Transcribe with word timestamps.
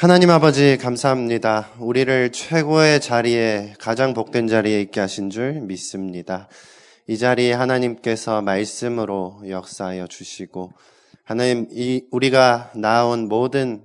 하나님 0.00 0.30
아버지 0.30 0.78
감사합니다. 0.78 1.72
우리를 1.78 2.32
최고의 2.32 3.02
자리에 3.02 3.74
가장 3.78 4.14
복된 4.14 4.48
자리에 4.48 4.80
있게 4.80 4.98
하신 4.98 5.28
줄 5.28 5.60
믿습니다. 5.60 6.48
이 7.06 7.18
자리에 7.18 7.52
하나님께서 7.52 8.40
말씀으로 8.40 9.42
역사하여 9.46 10.06
주시고 10.06 10.72
하나님 11.22 11.68
이 11.70 12.06
우리가 12.12 12.72
나온 12.76 13.28
모든 13.28 13.84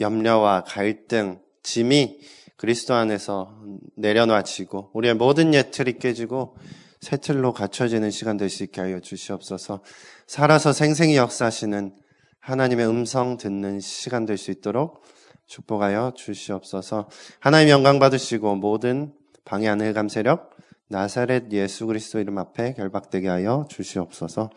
염려와 0.00 0.64
갈등, 0.64 1.40
짐이 1.62 2.20
그리스도 2.56 2.94
안에서 2.94 3.54
내려놔지고 3.98 4.92
우리의 4.94 5.12
모든 5.12 5.52
예틀이 5.52 5.98
깨지고 5.98 6.56
새 7.02 7.18
틀로 7.18 7.52
갖춰지는 7.52 8.10
시간 8.10 8.38
될 8.38 8.48
수 8.48 8.62
있게 8.62 8.80
하여 8.80 9.00
주시옵소서. 9.00 9.82
살아서 10.26 10.72
생생히 10.72 11.16
역사하시는 11.16 12.03
하나님의 12.44 12.86
음성 12.86 13.38
듣는 13.38 13.80
시간 13.80 14.26
될 14.26 14.36
수 14.36 14.50
있도록 14.50 15.02
축복하여 15.46 16.12
주시옵소서. 16.14 17.08
하나님 17.40 17.70
영광 17.70 17.98
받으시고 17.98 18.56
모든 18.56 19.14
방해하는 19.46 19.88
흑암 19.90 20.08
세력 20.08 20.50
나사렛 20.88 21.50
예수 21.52 21.86
그리스도 21.86 22.18
이름 22.20 22.36
앞에 22.36 22.74
결박되게 22.74 23.28
하여 23.28 23.66
주시옵소서. 23.70 24.50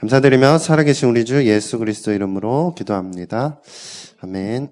감사드리며 0.00 0.58
살아계신 0.58 1.08
우리 1.08 1.24
주 1.24 1.46
예수 1.46 1.78
그리스도 1.78 2.12
이름으로 2.12 2.74
기도합니다. 2.76 3.62
아멘. 4.20 4.70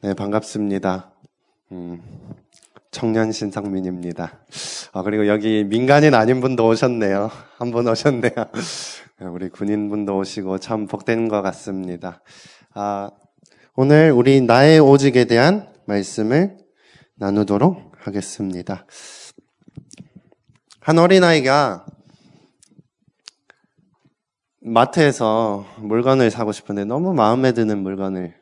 네, 0.00 0.14
반갑습니다. 0.14 1.12
음, 1.72 2.02
청년 2.96 3.30
신상민입니다. 3.30 4.40
아, 4.94 5.02
그리고 5.02 5.26
여기 5.28 5.64
민간인 5.64 6.14
아닌 6.14 6.40
분도 6.40 6.66
오셨네요. 6.66 7.30
한 7.58 7.70
분 7.70 7.86
오셨네요. 7.86 8.32
우리 9.32 9.50
군인분도 9.50 10.16
오시고 10.16 10.56
참 10.60 10.86
복된 10.86 11.28
것 11.28 11.42
같습니다. 11.42 12.22
아, 12.72 13.10
오늘 13.74 14.12
우리 14.12 14.40
나의 14.40 14.80
오직에 14.80 15.26
대한 15.26 15.68
말씀을 15.84 16.56
나누도록 17.16 17.92
하겠습니다. 17.98 18.86
한 20.80 20.98
어린아이가 20.98 21.84
마트에서 24.62 25.66
물건을 25.80 26.30
사고 26.30 26.52
싶은데 26.52 26.86
너무 26.86 27.12
마음에 27.12 27.52
드는 27.52 27.76
물건을 27.82 28.34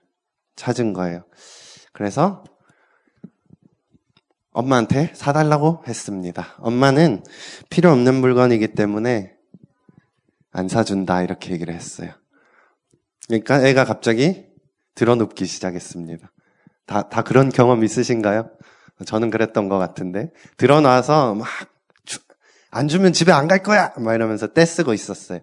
찾은 0.54 0.92
거예요. 0.92 1.24
그래서 1.92 2.44
엄마한테 4.54 5.10
사달라고 5.14 5.82
했습니다. 5.86 6.54
엄마는 6.58 7.24
필요 7.70 7.90
없는 7.90 8.14
물건이기 8.14 8.68
때문에 8.68 9.32
안 10.52 10.68
사준다 10.68 11.22
이렇게 11.22 11.52
얘기를 11.52 11.74
했어요. 11.74 12.12
그러니까 13.26 13.66
애가 13.66 13.84
갑자기 13.84 14.46
들어눕기 14.94 15.44
시작했습니다. 15.44 16.30
다, 16.86 17.08
다 17.08 17.22
그런 17.22 17.48
경험 17.48 17.82
있으신가요? 17.82 18.48
저는 19.06 19.30
그랬던 19.30 19.68
것 19.68 19.78
같은데 19.78 20.30
들어놔서 20.56 21.34
막안 22.70 22.86
주면 22.88 23.12
집에 23.12 23.32
안 23.32 23.48
갈 23.48 23.62
거야 23.64 23.92
막 23.98 24.14
이러면서 24.14 24.52
떼쓰고 24.52 24.94
있었어요. 24.94 25.40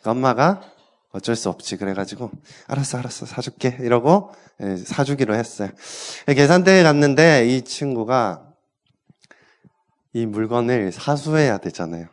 그러니까 0.00 0.10
엄마가 0.10 0.60
어쩔 1.12 1.36
수 1.36 1.50
없지 1.50 1.76
그래가지고 1.76 2.30
알았어 2.68 2.98
알았어 2.98 3.26
사줄게 3.26 3.76
이러고 3.80 4.32
예, 4.62 4.76
사주기로 4.76 5.34
했어요. 5.34 5.68
계산대에 6.26 6.82
갔는데 6.82 7.46
이 7.46 7.62
친구가 7.62 8.48
이 10.14 10.26
물건을 10.26 10.92
사수해야 10.92 11.58
되잖아요. 11.58 12.06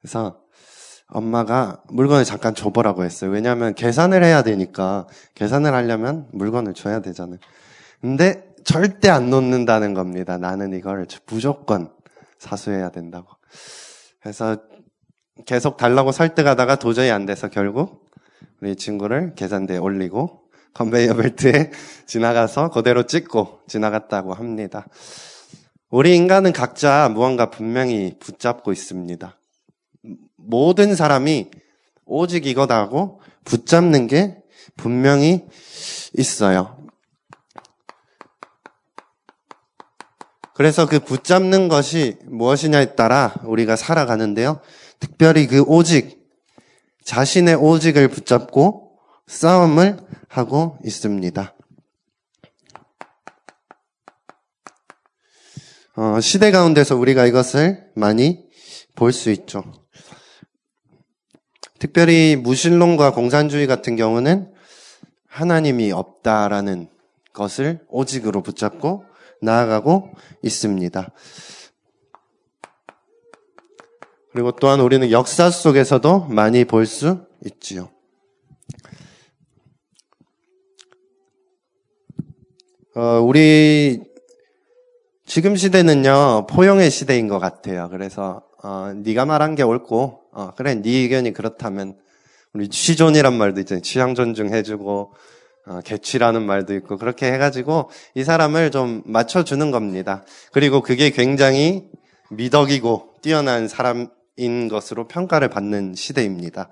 그래서 0.00 0.40
엄마가 1.08 1.82
물건을 1.88 2.24
잠깐 2.24 2.54
줘보라고 2.54 3.04
했어요. 3.04 3.30
왜냐하면 3.30 3.74
계산을 3.74 4.22
해야 4.22 4.42
되니까 4.42 5.06
계산을 5.34 5.72
하려면 5.72 6.28
물건을 6.32 6.74
줘야 6.74 7.00
되잖아요. 7.00 7.38
근데 8.00 8.46
절대 8.64 9.08
안 9.08 9.30
놓는다는 9.30 9.94
겁니다. 9.94 10.36
나는 10.36 10.74
이걸 10.74 11.06
무조건 11.26 11.90
사수해야 12.38 12.90
된다고. 12.90 13.28
그래서 14.20 14.58
계속 15.46 15.76
달라고 15.76 16.12
설득하다가 16.12 16.76
도저히 16.76 17.10
안 17.10 17.24
돼서 17.24 17.48
결국 17.48 18.07
우리 18.60 18.74
친구를 18.74 19.34
계산대에 19.34 19.78
올리고 19.78 20.42
컨베이어 20.74 21.14
벨트에 21.14 21.70
지나가서 22.06 22.70
그대로 22.70 23.04
찍고 23.04 23.60
지나갔다고 23.68 24.34
합니다. 24.34 24.86
우리 25.90 26.14
인간은 26.16 26.52
각자 26.52 27.08
무언가 27.08 27.50
분명히 27.50 28.14
붙잡고 28.18 28.72
있습니다. 28.72 29.38
모든 30.36 30.94
사람이 30.94 31.50
오직 32.04 32.46
이거다고 32.46 33.20
붙잡는 33.44 34.06
게 34.06 34.38
분명히 34.76 35.44
있어요. 36.16 36.76
그래서 40.54 40.86
그 40.86 40.98
붙잡는 40.98 41.68
것이 41.68 42.18
무엇이냐에 42.24 42.96
따라 42.96 43.32
우리가 43.44 43.76
살아가는데요. 43.76 44.60
특별히 44.98 45.46
그 45.46 45.62
오직, 45.62 46.17
자신의 47.08 47.54
오직을 47.54 48.08
붙잡고 48.08 48.98
싸움을 49.26 49.96
하고 50.28 50.76
있습니다. 50.84 51.54
어, 55.96 56.20
시대 56.20 56.50
가운데서 56.50 56.96
우리가 56.96 57.24
이것을 57.24 57.90
많이 57.94 58.46
볼 58.94 59.12
수 59.12 59.30
있죠. 59.30 59.64
특별히 61.78 62.36
무신론과 62.36 63.12
공산주의 63.12 63.66
같은 63.66 63.96
경우는 63.96 64.52
하나님이 65.28 65.92
없다라는 65.92 66.90
것을 67.32 67.80
오직으로 67.88 68.42
붙잡고 68.42 69.04
나아가고 69.40 70.12
있습니다. 70.42 71.10
그리고 74.32 74.52
또한 74.52 74.80
우리는 74.80 75.10
역사 75.10 75.50
속에서도 75.50 76.26
많이 76.26 76.64
볼 76.64 76.86
수 76.86 77.26
있지요. 77.44 77.88
어, 82.94 83.20
우리 83.20 84.00
지금 85.24 85.56
시대는요 85.56 86.46
포용의 86.48 86.90
시대인 86.90 87.28
것 87.28 87.38
같아요. 87.38 87.88
그래서 87.90 88.42
어, 88.62 88.92
네가 88.94 89.24
말한 89.24 89.54
게 89.54 89.62
옳고 89.62 90.20
어, 90.32 90.52
그래 90.56 90.74
네 90.74 90.90
의견이 90.90 91.32
그렇다면 91.32 91.96
우리 92.52 92.68
취존이란 92.68 93.34
말도 93.34 93.60
있잖아요. 93.60 93.82
취향 93.82 94.14
존중해주고 94.14 95.12
어, 95.66 95.80
개취라는 95.84 96.42
말도 96.44 96.74
있고 96.74 96.96
그렇게 96.96 97.30
해가지고 97.32 97.90
이 98.14 98.24
사람을 98.24 98.70
좀 98.70 99.02
맞춰주는 99.04 99.70
겁니다. 99.70 100.24
그리고 100.52 100.80
그게 100.80 101.10
굉장히 101.10 101.84
미덕이고 102.30 103.14
뛰어난 103.22 103.68
사람 103.68 104.08
인 104.38 104.68
것으로 104.68 105.08
평가를 105.08 105.50
받는 105.50 105.94
시대입니다. 105.94 106.70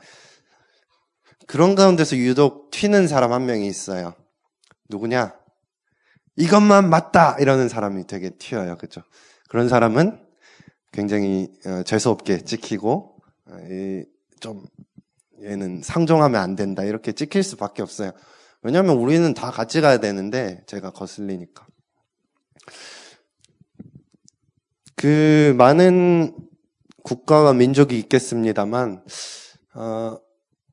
그런 1.46 1.74
가운데서 1.74 2.16
유독 2.16 2.70
튀는 2.70 3.08
사람 3.08 3.32
한 3.32 3.44
명이 3.44 3.66
있어요. 3.66 4.14
누구냐? 4.88 5.34
이것만 6.36 6.88
맞다! 6.88 7.36
이러는 7.40 7.68
사람이 7.68 8.06
되게 8.06 8.30
튀어요. 8.30 8.76
그죠? 8.78 9.02
그런 9.48 9.68
사람은 9.68 10.24
굉장히 10.92 11.48
어, 11.66 11.82
재수없게 11.82 12.44
찍히고, 12.44 13.16
어, 13.46 13.56
좀, 14.40 14.64
얘는 15.42 15.82
상종하면 15.82 16.40
안 16.40 16.56
된다. 16.56 16.84
이렇게 16.84 17.12
찍힐 17.12 17.42
수밖에 17.42 17.82
없어요. 17.82 18.12
왜냐하면 18.62 18.96
우리는 18.96 19.34
다 19.34 19.50
같이 19.50 19.80
가야 19.80 19.98
되는데, 19.98 20.62
제가 20.66 20.90
거슬리니까. 20.90 21.66
그, 24.94 25.54
많은 25.58 26.34
국가와 27.06 27.52
민족이 27.52 27.96
있겠습니다만, 28.00 29.04
어, 29.74 30.18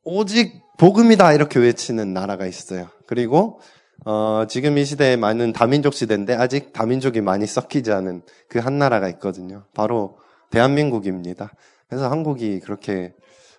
오직 0.03 0.63
복음이다. 0.79 1.33
이렇게 1.33 1.59
외치는 1.59 2.11
나라가 2.11 2.47
있어요. 2.47 2.89
그리고, 3.05 3.61
어, 4.05 4.45
지금 4.49 4.79
이 4.79 4.83
시대에 4.83 5.15
많은 5.15 5.53
다민족 5.53 5.93
시대인데 5.93 6.33
아직 6.33 6.73
다민족이 6.73 7.21
많이 7.21 7.45
섞이지 7.45 7.91
않은 7.91 8.23
그 8.49 8.59
한 8.59 8.79
나라가 8.79 9.07
있거든요. 9.09 9.65
바로 9.75 10.17
대한민국입니다. 10.49 11.53
그래서 11.87 12.09
한국이 12.09 12.59
그렇게 12.59 13.13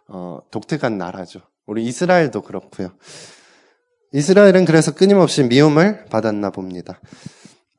어, 0.08 0.40
독특한 0.50 0.98
나라죠. 0.98 1.40
우리 1.66 1.84
이스라엘도 1.84 2.42
그렇고요. 2.42 2.90
이스라엘은 4.12 4.64
그래서 4.64 4.92
끊임없이 4.94 5.44
미움을 5.44 6.06
받았나 6.06 6.50
봅니다. 6.50 7.00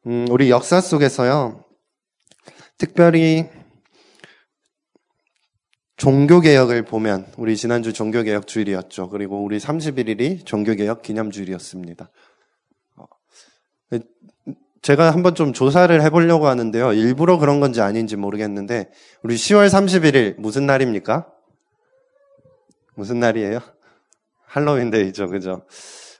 음, 0.07 0.25
우리 0.29 0.49
역사 0.49 0.79
속에서요. 0.81 1.63
특별히 2.77 3.49
종교개혁을 5.97 6.83
보면 6.83 7.27
우리 7.37 7.55
지난주 7.55 7.93
종교개혁 7.93 8.47
주일이었죠. 8.47 9.09
그리고 9.09 9.43
우리 9.43 9.57
31일이 9.57 10.45
종교개혁 10.45 11.01
기념주일이었습니다. 11.01 12.09
제가 14.85 15.11
한번 15.11 15.33
좀 15.33 15.51
조사를 15.51 15.99
해보려고 16.03 16.45
하는데요. 16.45 16.93
일부러 16.93 17.39
그런 17.39 17.59
건지 17.59 17.81
아닌지 17.81 18.15
모르겠는데, 18.17 18.91
우리 19.23 19.33
10월 19.33 19.67
31일 19.67 20.35
무슨 20.37 20.67
날입니까? 20.67 21.25
무슨 22.93 23.19
날이에요? 23.19 23.61
할로윈 24.45 24.91
데이죠, 24.91 25.27
그죠? 25.27 25.65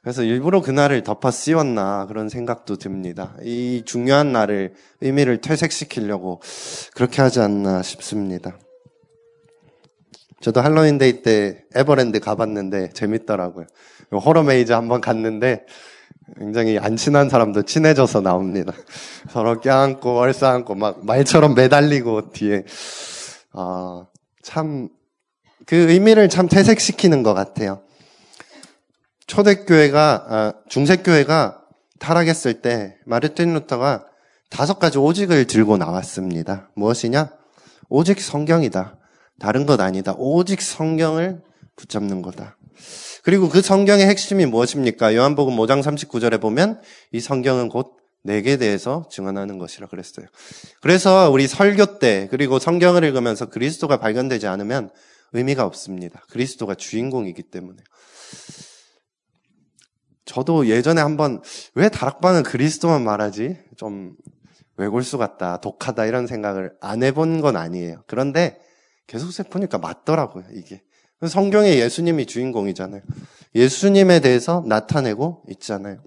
그래서 0.02 0.24
일부러 0.24 0.62
그날을 0.62 1.04
덮어 1.04 1.30
씌웠나 1.30 2.08
그런 2.08 2.28
생각도 2.28 2.78
듭니다. 2.78 3.36
이 3.44 3.84
중요한 3.86 4.32
날을 4.32 4.74
의미를 5.02 5.42
퇴색시키려고 5.42 6.42
그렇게 6.96 7.22
하지 7.22 7.42
않나 7.42 7.84
싶습니다. 7.84 8.58
저도 10.46 10.62
할로윈 10.62 11.00
데이 11.00 11.24
때 11.24 11.64
에버랜드 11.74 12.20
가봤는데 12.20 12.92
재밌더라고요. 12.92 13.66
Horror 14.12 14.44
Maze 14.44 14.74
한번 14.74 15.02
갔는데 15.02 15.66
굉장히 16.38 16.78
안 16.78 16.98
친한 16.98 17.30
사람도 17.30 17.64
친해져서 17.64 18.22
나옵니다. 18.22 18.72
서로 19.32 19.60
껴안고 19.60 20.20
얼싸안고 20.20 20.76
막 20.76 21.04
말처럼 21.04 21.56
매달리고 21.56 22.30
뒤에 22.30 22.64
아, 23.54 24.06
참그 24.44 24.90
의미를 25.72 26.30
참 26.30 26.48
퇴색시키는 26.48 27.24
것 27.24 27.34
같아요. 27.34 27.82
초대교회가 29.26 30.26
아, 30.30 30.54
중세교회가 30.70 31.60
타락했을 31.98 32.62
때 32.62 32.98
마르틴 33.08 33.52
루터가 33.56 34.06
다섯 34.52 34.78
가지 34.78 35.00
오직을 35.00 35.48
들고 35.48 35.78
나왔습니다. 35.78 36.70
무엇이냐? 36.76 37.32
오직 37.90 38.22
성경이다. 38.22 39.00
다른 39.40 39.66
것 39.66 39.80
아니다. 39.82 40.14
오직 40.18 40.62
성경을 40.62 41.42
붙잡는 41.76 42.22
거다. 42.22 42.58
그리고 43.24 43.50
그 43.50 43.62
성경의 43.62 44.08
핵심이 44.08 44.46
무엇입니까? 44.46 45.16
요한복음 45.16 45.56
5장 45.56 45.82
39절에 45.82 46.40
보면 46.40 46.82
이 47.12 47.20
성경은 47.20 47.70
곧 47.70 47.98
내게 48.24 48.58
대해서 48.58 49.08
증언하는 49.12 49.58
것이라 49.60 49.88
그랬어요. 49.88 50.26
그래서 50.82 51.30
우리 51.32 51.48
설교 51.48 52.00
때 52.00 52.28
그리고 52.32 52.60
성경을 52.60 53.04
읽으면서 53.04 53.48
그리스도가 53.48 53.98
발견되지 53.98 54.48
않으면 54.48 54.90
의미가 55.34 55.66
없습니다. 55.66 56.24
그리스도가 56.30 56.76
주인공이기 56.76 57.44
때문에. 57.44 57.78
저도 60.26 60.68
예전에 60.68 61.02
한번 61.02 61.42
왜 61.76 61.90
다락방은 61.90 62.44
그리스도만 62.44 63.04
말하지? 63.04 63.58
좀 63.78 64.16
외골수 64.78 65.18
같다, 65.18 65.62
독하다 65.62 66.06
이런 66.06 66.26
생각을 66.26 66.74
안 66.82 67.04
해본 67.04 67.42
건 67.42 67.56
아니에요. 67.56 68.04
그런데 68.08 68.60
계속 69.08 69.32
세보니까 69.32 69.78
맞더라고요, 69.78 70.46
이게. 70.54 70.82
성경에 71.28 71.78
예수님이 71.80 72.26
주인공이잖아요. 72.26 73.02
예수님에 73.56 74.20
대해서 74.20 74.64
나타내고 74.68 75.44
있잖아요. 75.52 76.02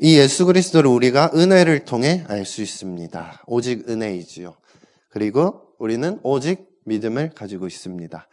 이 0.00 0.16
예수 0.18 0.46
그리스도를 0.46 0.90
우리가 0.90 1.32
은혜를 1.34 1.84
통해 1.84 2.24
알 2.28 2.44
수 2.44 2.62
있습니다. 2.62 3.42
오직 3.46 3.88
은혜이지요. 3.88 4.54
그리고 5.08 5.62
우리는 5.78 6.20
오직 6.22 6.68
믿음을 6.84 7.30
가지고 7.30 7.66
있습니다. 7.66 8.28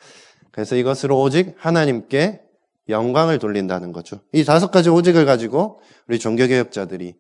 그래서 0.51 0.75
이것으로 0.75 1.19
오직 1.19 1.55
하나님께 1.57 2.41
영광을 2.89 3.39
돌린다는 3.39 3.91
거죠. 3.93 4.19
이 4.31 4.43
다섯 4.43 4.69
가지 4.69 4.89
오직을 4.89 5.25
가지고 5.25 5.81
우리 6.07 6.19
종교개혁자들이 6.19 7.15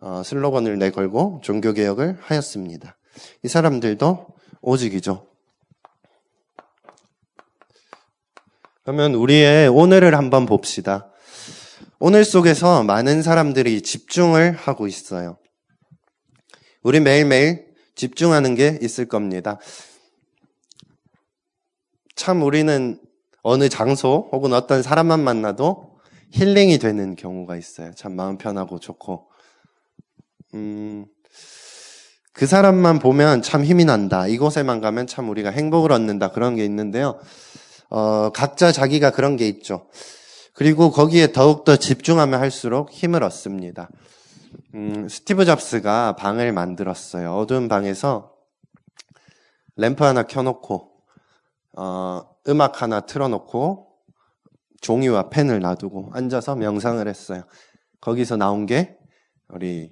어, 0.00 0.22
슬로건을 0.22 0.78
내걸고 0.78 1.40
종교개혁을 1.42 2.18
하였습니다. 2.20 2.98
이 3.42 3.48
사람들도 3.48 4.26
오직이죠. 4.66 5.24
그러면 8.82 9.14
우리의 9.14 9.68
오늘을 9.68 10.16
한번 10.16 10.44
봅시다. 10.44 11.12
오늘 12.00 12.24
속에서 12.24 12.82
많은 12.82 13.22
사람들이 13.22 13.82
집중을 13.82 14.52
하고 14.52 14.88
있어요. 14.88 15.38
우리 16.82 16.98
매일매일 17.00 17.74
집중하는 17.94 18.56
게 18.56 18.78
있을 18.82 19.06
겁니다. 19.06 19.58
참 22.16 22.42
우리는 22.42 23.00
어느 23.42 23.68
장소 23.68 24.28
혹은 24.32 24.52
어떤 24.52 24.82
사람만 24.82 25.20
만나도 25.20 25.96
힐링이 26.32 26.78
되는 26.78 27.14
경우가 27.14 27.56
있어요. 27.56 27.92
참 27.94 28.16
마음 28.16 28.36
편하고 28.36 28.80
좋고. 28.80 29.30
음, 30.54 31.06
그 32.36 32.46
사람만 32.46 32.98
보면 32.98 33.40
참 33.40 33.64
힘이 33.64 33.86
난다. 33.86 34.26
이곳에만 34.26 34.82
가면 34.82 35.06
참 35.06 35.30
우리가 35.30 35.48
행복을 35.48 35.90
얻는다. 35.90 36.32
그런 36.32 36.54
게 36.54 36.66
있는데요. 36.66 37.18
어, 37.88 38.28
각자 38.28 38.72
자기가 38.72 39.10
그런 39.10 39.36
게 39.36 39.48
있죠. 39.48 39.88
그리고 40.52 40.90
거기에 40.90 41.32
더욱더 41.32 41.76
집중하면 41.76 42.38
할수록 42.38 42.90
힘을 42.92 43.22
얻습니다. 43.22 43.88
음, 44.74 45.08
스티브 45.08 45.46
잡스가 45.46 46.16
방을 46.16 46.52
만들었어요. 46.52 47.34
어두운 47.34 47.68
방에서 47.68 48.34
램프 49.76 50.04
하나 50.04 50.24
켜놓고, 50.24 50.90
어, 51.78 52.22
음악 52.48 52.82
하나 52.82 53.00
틀어놓고, 53.00 53.86
종이와 54.82 55.30
펜을 55.30 55.60
놔두고 55.60 56.10
앉아서 56.12 56.54
명상을 56.54 57.08
했어요. 57.08 57.44
거기서 58.02 58.36
나온 58.36 58.66
게 58.66 58.98
우리 59.48 59.90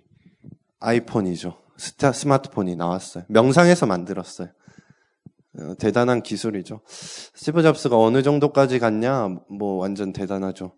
아이폰이죠. 0.80 1.63
스타, 1.76 2.12
스마트폰이 2.12 2.76
나왔어요. 2.76 3.24
명상해서 3.28 3.86
만들었어요. 3.86 4.48
어, 5.58 5.74
대단한 5.78 6.22
기술이죠. 6.22 6.80
스티브 6.86 7.62
잡스가 7.62 7.98
어느 7.98 8.22
정도까지 8.22 8.78
갔냐? 8.78 9.28
뭐 9.48 9.76
완전 9.76 10.12
대단하죠. 10.12 10.72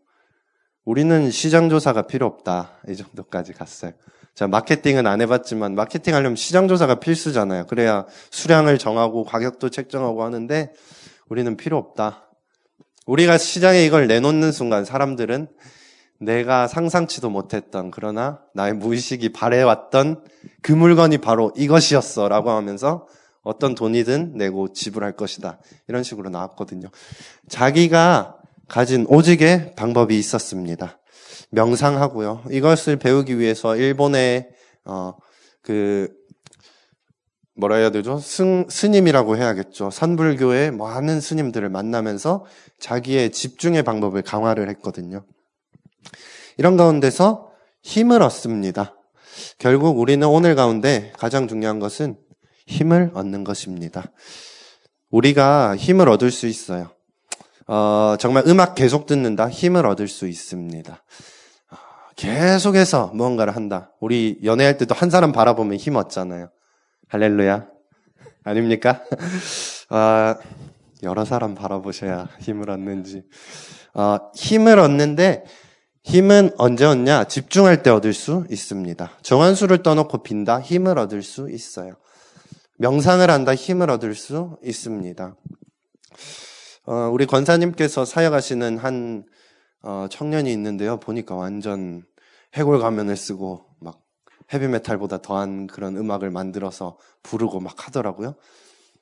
우리는 0.84 1.30
시장 1.30 1.68
조사가 1.68 2.06
필요 2.06 2.26
없다. 2.26 2.72
이 2.88 2.96
정도까지 2.96 3.52
갔어요. 3.52 3.92
자, 4.34 4.46
마케팅은 4.46 5.06
안 5.06 5.20
해봤지만 5.22 5.74
마케팅 5.74 6.14
하려면 6.14 6.36
시장 6.36 6.68
조사가 6.68 7.00
필수잖아요. 7.00 7.66
그래야 7.66 8.06
수량을 8.30 8.78
정하고 8.78 9.24
가격도 9.24 9.70
책정하고 9.70 10.22
하는데 10.22 10.72
우리는 11.28 11.56
필요 11.56 11.78
없다. 11.78 12.30
우리가 13.06 13.38
시장에 13.38 13.84
이걸 13.84 14.06
내놓는 14.08 14.52
순간 14.52 14.84
사람들은 14.84 15.48
내가 16.20 16.66
상상치도 16.66 17.30
못했던 17.30 17.90
그러나 17.90 18.40
나의 18.54 18.74
무의식이 18.74 19.32
바래왔던 19.32 20.24
그 20.62 20.72
물건이 20.72 21.18
바로 21.18 21.52
이것이었어 21.56 22.28
라고 22.28 22.50
하면서 22.50 23.06
어떤 23.42 23.74
돈이든 23.74 24.32
내고 24.34 24.72
지불할 24.72 25.12
것이다. 25.12 25.60
이런 25.88 26.02
식으로 26.02 26.30
나왔거든요. 26.30 26.88
자기가 27.48 28.38
가진 28.66 29.06
오직의 29.08 29.74
방법이 29.76 30.18
있었습니다. 30.18 30.98
명상하고요. 31.50 32.44
이것을 32.50 32.96
배우기 32.96 33.38
위해서 33.38 33.76
일본의 33.76 34.48
어, 34.84 35.14
그 35.62 36.12
뭐라 37.54 37.76
해야 37.76 37.90
되죠? 37.90 38.18
승, 38.18 38.66
스님이라고 38.68 39.36
해야겠죠. 39.36 39.90
산불교의 39.90 40.72
많은 40.72 41.20
스님들을 41.20 41.68
만나면서 41.70 42.44
자기의 42.78 43.32
집중의 43.32 43.82
방법을 43.82 44.22
강화를 44.22 44.68
했거든요. 44.70 45.24
이런 46.56 46.76
가운데서 46.76 47.50
힘을 47.82 48.22
얻습니다. 48.22 48.94
결국 49.58 49.98
우리는 49.98 50.26
오늘 50.26 50.54
가운데 50.54 51.12
가장 51.18 51.48
중요한 51.48 51.78
것은 51.78 52.16
힘을 52.66 53.10
얻는 53.14 53.44
것입니다. 53.44 54.04
우리가 55.10 55.76
힘을 55.76 56.08
얻을 56.08 56.30
수 56.30 56.46
있어요. 56.46 56.90
어, 57.68 58.16
정말 58.18 58.44
음악 58.46 58.74
계속 58.74 59.06
듣는다? 59.06 59.48
힘을 59.48 59.86
얻을 59.86 60.08
수 60.08 60.26
있습니다. 60.26 61.02
계속해서 62.16 63.10
무언가를 63.14 63.54
한다. 63.54 63.92
우리 64.00 64.38
연애할 64.42 64.78
때도 64.78 64.94
한 64.94 65.10
사람 65.10 65.32
바라보면 65.32 65.76
힘 65.76 65.96
얻잖아요. 65.96 66.50
할렐루야. 67.08 67.66
아닙니까? 68.44 69.02
아, 69.90 70.36
여러 71.02 71.24
사람 71.24 71.54
바라보셔야 71.54 72.28
힘을 72.40 72.70
얻는지. 72.70 73.22
어, 73.94 74.18
힘을 74.34 74.78
얻는데 74.78 75.44
힘은 76.06 76.52
언제 76.56 76.84
얻냐? 76.84 77.24
집중할 77.24 77.82
때 77.82 77.90
얻을 77.90 78.12
수 78.12 78.46
있습니다. 78.48 79.10
정한수를 79.22 79.82
떠놓고 79.82 80.22
빈다? 80.22 80.60
힘을 80.60 81.00
얻을 81.00 81.20
수 81.24 81.50
있어요. 81.50 81.94
명상을 82.78 83.28
한다 83.28 83.56
힘을 83.56 83.90
얻을 83.90 84.14
수 84.14 84.56
있습니다. 84.62 85.34
어, 86.84 86.94
우리 87.12 87.26
권사님께서 87.26 88.04
사역하시는 88.04 88.78
한 88.78 89.24
어, 89.82 90.06
청년이 90.08 90.52
있는데요. 90.52 91.00
보니까 91.00 91.34
완전 91.34 92.04
해골 92.54 92.78
가면을 92.78 93.16
쓰고 93.16 93.66
막 93.80 94.00
헤비메탈보다 94.54 95.22
더한 95.22 95.66
그런 95.66 95.96
음악을 95.96 96.30
만들어서 96.30 96.98
부르고 97.24 97.58
막 97.58 97.84
하더라고요. 97.84 98.36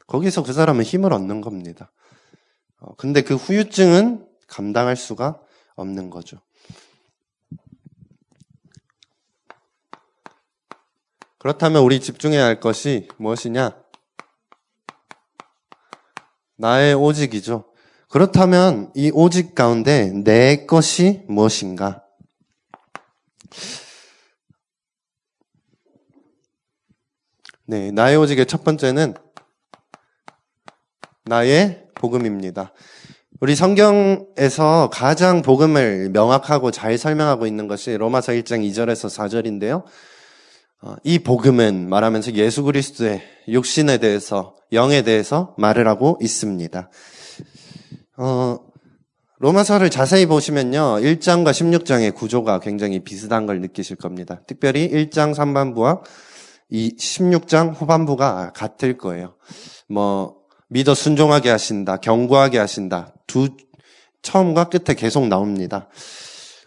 거기서 0.07 0.43
그 0.43 0.55
사람은 0.55 0.85
힘을 0.85 1.13
얻는 1.13 1.43
겁니다. 1.43 1.93
어, 2.81 2.95
근데 2.97 3.21
그 3.21 3.35
후유증은 3.35 4.27
감당할 4.47 4.97
수가 4.97 5.39
없는 5.77 6.09
거죠. 6.09 6.39
그렇다면 11.45 11.83
우리 11.83 12.01
집중해야 12.01 12.43
할 12.43 12.59
것이 12.59 13.07
무엇이냐? 13.19 13.77
나의 16.57 16.95
오직이죠. 16.95 17.71
그렇다면 18.09 18.91
이 18.95 19.11
오직 19.13 19.55
가운데 19.55 20.11
내 20.25 20.65
것이 20.65 21.23
무엇인가? 21.29 22.03
네, 27.67 27.91
나의 27.91 28.17
오직의 28.17 28.47
첫 28.47 28.65
번째는 28.65 29.13
나의 31.25 31.89
복음입니다. 31.95 32.73
우리 33.41 33.55
성경에서 33.55 34.89
가장 34.91 35.43
복음을 35.43 36.09
명확하고 36.09 36.71
잘 36.71 36.97
설명하고 36.97 37.47
있는 37.47 37.69
것이 37.69 37.99
로마서 37.99 38.33
1장 38.33 38.67
2절에서 38.67 39.11
4절인데요. 39.11 39.85
어, 40.87 40.97
이 41.03 41.19
복음은 41.19 41.89
말하면서 41.89 42.35
예수 42.35 42.63
그리스도의 42.63 43.23
육신에 43.49 43.97
대해서, 43.97 44.55
영에 44.71 45.01
대해서 45.01 45.55
말을 45.57 45.89
하고 45.89 46.19
있습니다. 46.21 46.91
어, 48.19 48.59
로마서를 49.39 49.89
자세히 49.89 50.27
보시면요. 50.27 50.97
1장과 51.01 51.53
16장의 51.53 52.15
구조가 52.15 52.61
굉장히 52.61 53.03
비슷한 53.03 53.47
걸 53.47 53.63
느끼실 53.63 53.97
겁니다. 53.97 54.43
특별히 54.47 54.91
1장 54.91 55.35
3반부와 55.35 56.03
이 56.69 56.95
16장 56.99 57.75
후반부가 57.75 58.53
같을 58.55 58.99
거예요. 58.99 59.37
뭐, 59.89 60.37
믿어 60.69 60.95
순종하게 60.95 61.49
하신다, 61.49 61.97
경고하게 61.97 62.59
하신다. 62.59 63.15
두, 63.27 63.57
처음과 64.21 64.65
끝에 64.65 64.95
계속 64.95 65.29
나옵니다. 65.29 65.89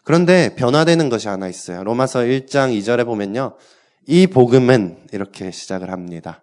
그런데 0.03 0.55
변화되는 0.55 1.09
것이 1.09 1.27
하나 1.27 1.47
있어요. 1.47 1.83
로마서 1.83 2.21
1장 2.21 2.75
2절에 2.75 3.05
보면요. 3.05 3.53
이 4.07 4.25
복음은 4.25 5.07
이렇게 5.11 5.51
시작을 5.51 5.91
합니다. 5.91 6.41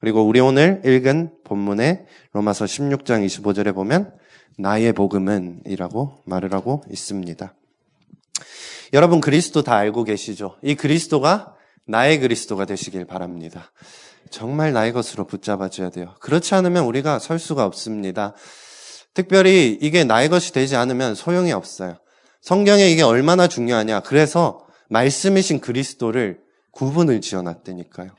그리고 0.00 0.26
우리 0.26 0.40
오늘 0.40 0.82
읽은 0.84 1.30
본문의 1.44 2.04
로마서 2.32 2.64
16장 2.64 3.24
25절에 3.24 3.72
보면 3.74 4.12
나의 4.58 4.92
복음은 4.92 5.62
이라고 5.66 6.22
말을 6.24 6.52
하고 6.52 6.82
있습니다. 6.90 7.54
여러분 8.92 9.20
그리스도 9.20 9.62
다 9.62 9.76
알고 9.76 10.02
계시죠? 10.04 10.56
이 10.62 10.74
그리스도가 10.74 11.54
나의 11.86 12.18
그리스도가 12.18 12.64
되시길 12.64 13.04
바랍니다. 13.04 13.70
정말 14.30 14.72
나의 14.72 14.92
것으로 14.92 15.26
붙잡아줘야 15.26 15.90
돼요. 15.90 16.14
그렇지 16.18 16.56
않으면 16.56 16.84
우리가 16.84 17.20
설 17.20 17.38
수가 17.38 17.64
없습니다. 17.64 18.34
특별히 19.14 19.78
이게 19.80 20.02
나의 20.02 20.28
것이 20.28 20.52
되지 20.52 20.74
않으면 20.74 21.14
소용이 21.14 21.52
없어요. 21.52 21.98
성경에 22.40 22.90
이게 22.90 23.02
얼마나 23.02 23.46
중요하냐. 23.46 24.00
그래서 24.00 24.66
말씀이신 24.88 25.60
그리스도를 25.60 26.45
구분을 26.76 27.20
지어놨다니까요. 27.20 28.10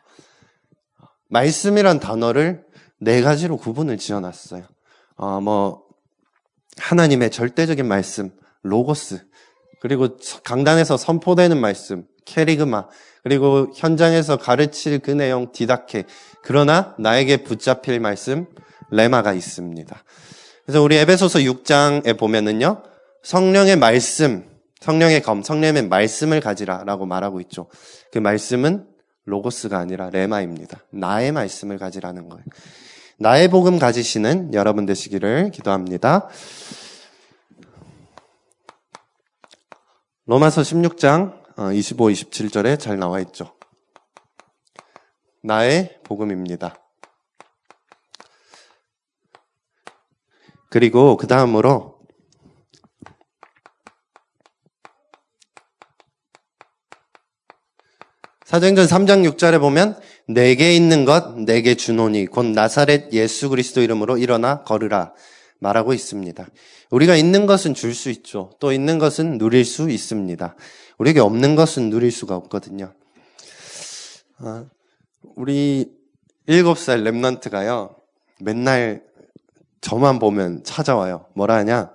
말씀이란 1.30 2.00
단어를 2.00 2.66
네 3.00 3.22
가지로 3.22 3.58
구분을 3.58 3.98
지어놨어요. 3.98 4.64
어, 5.18 5.42
뭐 5.42 5.84
하나님의 6.78 7.32
절대적인 7.32 7.88
말씀, 7.88 8.32
로고스, 8.64 9.26
그리고 9.80 10.18
강단에서 10.44 10.98
선포되는 10.98 11.60
말씀, 11.60 12.06
캐리그마, 12.26 12.88
그리고 13.24 13.72
현장에서 13.76 14.38
가르칠 14.38 15.00
그 15.00 15.12
내용, 15.12 15.52
디다케. 15.52 16.06
그러나 16.42 16.96
나에게 16.98 17.44
붙잡힐 17.44 18.00
말씀, 18.00 18.48
레마가 18.90 19.34
있습니다. 19.34 20.04
그래서 20.66 20.82
우리 20.82 20.98
에베소서 20.98 21.40
6장에 21.40 22.18
보면은요, 22.18 22.84
성령의 23.22 23.76
말씀, 23.76 24.50
성령의 24.80 25.22
검, 25.22 25.42
성령의 25.44 25.88
말씀을 25.88 26.40
가지라라고 26.40 27.06
말하고 27.06 27.42
있죠. 27.42 27.70
그 28.12 28.20
말씀은 28.20 28.88
로고스가 29.26 29.78
아니라 29.78 30.10
레마입니다. 30.10 30.86
나의 30.92 31.32
말씀을 31.32 31.78
가지라는 31.78 32.30
거예요. 32.30 32.44
나의 33.20 33.50
복음 33.50 33.80
가지시는 33.80 34.54
여러분 34.54 34.86
되시기를 34.86 35.52
기도합니다. 35.52 36.30
로마서 40.26 40.62
16장 40.62 41.74
25, 41.74 42.06
27절에 42.10 42.80
잘 42.80 43.00
나와 43.00 43.20
있죠. 43.22 43.56
나의 45.42 46.00
복음입니다. 46.04 46.76
그리고 50.70 51.18
그 51.18 51.28
다음으로 51.28 51.97
사도행전 58.48 58.86
3장 58.86 59.30
6절에 59.30 59.60
보면 59.60 60.00
내게 60.26 60.74
있는 60.74 61.04
것 61.04 61.38
내게 61.38 61.76
주노니 61.76 62.28
곧 62.28 62.46
나사렛 62.46 63.12
예수 63.12 63.50
그리스도 63.50 63.82
이름으로 63.82 64.18
일어나 64.18 64.64
걸으라 64.64 65.12
말하고 65.60 65.94
있습니다. 65.94 66.48
우리가 66.90 67.18
있는 67.18 67.46
것은 67.46 67.74
줄 67.74 67.94
수 67.94 68.10
있죠. 68.10 68.52
또 68.62 68.72
있는 68.72 69.00
것은 69.00 69.38
누릴 69.38 69.66
수 69.66 69.90
있습니다. 69.90 70.56
우리에게 70.98 71.20
없는 71.20 71.58
것은 71.58 71.90
누릴 71.90 72.10
수가 72.10 72.38
없거든요. 72.38 72.94
아, 74.38 74.64
우리 75.36 75.92
일곱 76.46 76.78
살 76.78 77.04
랩런트가요. 77.04 77.96
맨날 78.40 79.04
저만 79.82 80.20
보면 80.20 80.64
찾아와요. 80.64 81.26
뭐라 81.34 81.56
하냐? 81.56 81.92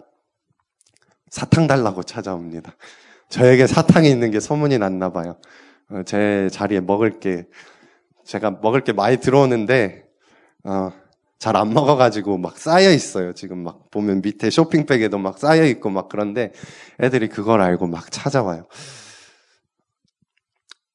사탕 1.30 1.66
달라고 1.66 2.02
찾아옵니다. 2.02 2.76
저에게 3.30 3.66
사탕이 3.66 4.06
있는 4.11 4.30
게 4.30 4.38
소문이 4.38 4.76
났나 4.76 5.12
봐요. 5.12 5.38
어, 5.92 6.02
제 6.04 6.49
자리에 6.50 6.80
먹을 6.80 7.20
게 7.20 7.46
제가 8.25 8.58
먹을 8.62 8.82
게 8.82 8.92
많이 8.92 9.18
들어오는데 9.18 10.04
어, 10.64 10.90
잘 11.38 11.56
안 11.56 11.75
먹어가지고 11.75 12.38
막 12.38 12.56
쌓여 12.56 12.92
있어요. 12.92 13.32
지금 13.32 13.64
막 13.64 13.90
보면 13.90 14.22
밑에 14.22 14.49
쇼핑백에도 14.49 15.18
막 15.18 15.38
쌓여 15.38 15.64
있고 15.66 15.90
막 15.90 16.08
그런데 16.08 16.52
애들이 17.00 17.28
그걸 17.28 17.61
알고 17.61 17.88
막 17.88 18.11
찾아와요. 18.12 18.66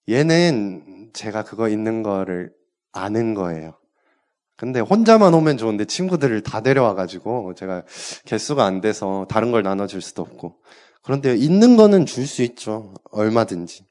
얘는 0.10 1.12
제가 1.13 1.44
그거 1.44 1.68
있는 1.68 2.01
거를 2.01 2.54
아는 2.94 3.34
거예요. 3.34 3.77
근데 4.56 4.80
혼자만 4.80 5.34
오면 5.34 5.58
좋은데 5.58 5.86
친구들을 5.86 6.42
다 6.44 6.62
데려와가지고 6.62 7.54
제가 7.56 7.84
개수가 8.25 8.63
안 8.63 8.80
돼서 8.82 9.25
다른 9.30 9.51
걸 9.51 9.63
나눠줄 9.63 10.01
수도 10.01 10.22
없고. 10.22 10.56
그런데 11.04 11.36
있는 11.36 11.75
거는 11.77 12.06
줄 12.06 12.25
수 12.25 12.42
있죠. 12.44 12.94
얼마든지. 13.12 13.86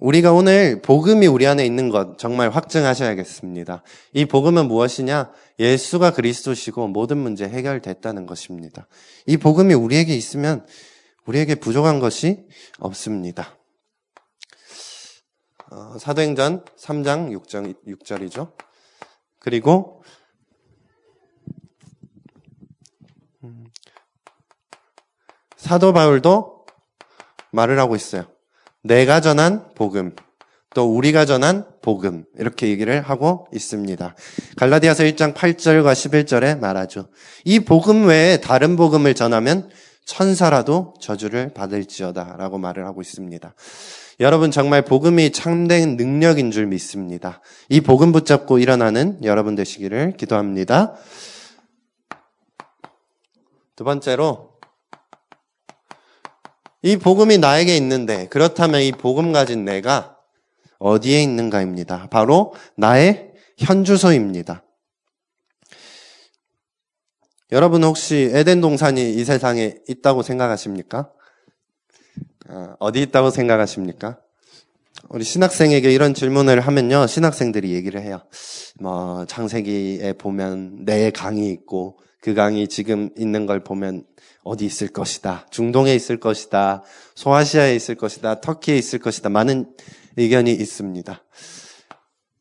우리가 0.00 0.32
오늘 0.32 0.80
복음이 0.80 1.26
우리 1.26 1.46
안에 1.46 1.64
있는 1.64 1.90
것 1.90 2.16
정말 2.16 2.48
확증하셔야겠습니다. 2.48 3.82
이 4.14 4.24
복음은 4.24 4.66
무엇이냐? 4.66 5.30
예수가 5.58 6.12
그리스도시고 6.14 6.88
모든 6.88 7.18
문제 7.18 7.46
해결됐다는 7.46 8.24
것입니다. 8.24 8.88
이 9.26 9.36
복음이 9.36 9.74
우리에게 9.74 10.14
있으면 10.16 10.66
우리에게 11.26 11.56
부족한 11.56 12.00
것이 12.00 12.46
없습니다. 12.78 13.58
어, 15.70 15.98
사도행전 15.98 16.64
3장 16.78 17.38
6장, 17.38 17.74
6절이죠. 17.86 18.54
그리고 19.38 20.02
음, 23.44 23.66
사도 25.58 25.92
바울도 25.92 26.64
말을 27.52 27.78
하고 27.78 27.96
있어요. 27.96 28.39
내가 28.82 29.20
전한 29.20 29.64
복음, 29.74 30.14
또 30.74 30.94
우리가 30.94 31.24
전한 31.24 31.66
복음 31.82 32.24
이렇게 32.38 32.68
얘기를 32.68 33.00
하고 33.00 33.46
있습니다. 33.52 34.14
갈라디아서 34.56 35.04
1장 35.04 35.34
8절과 35.34 35.92
11절에 35.92 36.58
말하죠. 36.58 37.08
이 37.44 37.60
복음 37.60 38.06
외에 38.06 38.38
다른 38.38 38.76
복음을 38.76 39.14
전하면 39.14 39.68
천사라도 40.04 40.94
저주를 41.00 41.52
받을지어다라고 41.54 42.58
말을 42.58 42.86
하고 42.86 43.00
있습니다. 43.00 43.54
여러분 44.20 44.50
정말 44.50 44.84
복음이 44.84 45.32
참된 45.32 45.96
능력인 45.96 46.50
줄 46.50 46.66
믿습니다. 46.66 47.40
이 47.68 47.80
복음 47.80 48.12
붙잡고 48.12 48.58
일어나는 48.58 49.18
여러분 49.24 49.54
되시기를 49.54 50.14
기도합니다. 50.16 50.94
두 53.76 53.84
번째로 53.84 54.49
이 56.82 56.96
복음이 56.96 57.38
나에게 57.38 57.76
있는데 57.76 58.26
그렇다면 58.28 58.82
이 58.82 58.92
복음 58.92 59.32
가진 59.32 59.64
내가 59.64 60.16
어디에 60.78 61.22
있는가입니다. 61.22 62.08
바로 62.10 62.54
나의 62.76 63.32
현주소입니다. 63.58 64.64
여러분 67.52 67.82
혹시 67.84 68.30
에덴 68.32 68.60
동산이 68.60 69.14
이 69.14 69.24
세상에 69.24 69.74
있다고 69.88 70.22
생각하십니까? 70.22 71.10
어, 72.48 72.74
어디 72.78 73.02
있다고 73.02 73.30
생각하십니까? 73.30 74.18
우리 75.08 75.24
신학생에게 75.24 75.92
이런 75.92 76.14
질문을 76.14 76.60
하면요, 76.60 77.06
신학생들이 77.06 77.72
얘기를 77.72 78.00
해요. 78.02 78.20
뭐, 78.80 79.24
창세기에 79.26 80.14
보면 80.14 80.84
내 80.84 81.10
강이 81.10 81.50
있고, 81.50 81.98
그 82.20 82.34
강이 82.34 82.68
지금 82.68 83.10
있는 83.16 83.46
걸 83.46 83.64
보면 83.64 84.04
어디 84.42 84.64
있을 84.66 84.88
것이다. 84.88 85.46
중동에 85.50 85.94
있을 85.94 86.18
것이다. 86.18 86.82
소아시아에 87.14 87.74
있을 87.74 87.94
것이다. 87.94 88.40
터키에 88.40 88.76
있을 88.76 88.98
것이다. 88.98 89.28
많은 89.28 89.66
의견이 90.16 90.52
있습니다. 90.52 91.22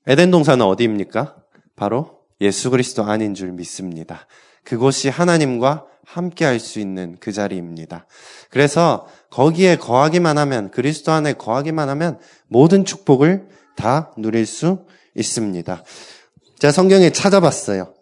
에덴 0.07 0.31
동산은 0.31 0.65
어디입니까? 0.65 1.35
바로 1.75 2.19
예수 2.41 2.69
그리스도 2.69 3.03
안인 3.03 3.35
줄 3.35 3.51
믿습니다. 3.51 4.27
그곳이 4.63 5.09
하나님과 5.09 5.85
함께 6.05 6.45
할 6.45 6.59
수 6.59 6.79
있는 6.79 7.17
그 7.19 7.31
자리입니다. 7.31 8.07
그래서 8.49 9.07
거기에 9.29 9.75
거하기만 9.75 10.39
하면, 10.39 10.71
그리스도 10.71 11.11
안에 11.11 11.33
거하기만 11.33 11.87
하면 11.89 12.19
모든 12.47 12.83
축복을 12.83 13.47
다 13.75 14.11
누릴 14.17 14.45
수 14.47 14.85
있습니다. 15.15 15.83
제가 16.57 16.71
성경에 16.71 17.11
찾아봤어요. 17.11 17.93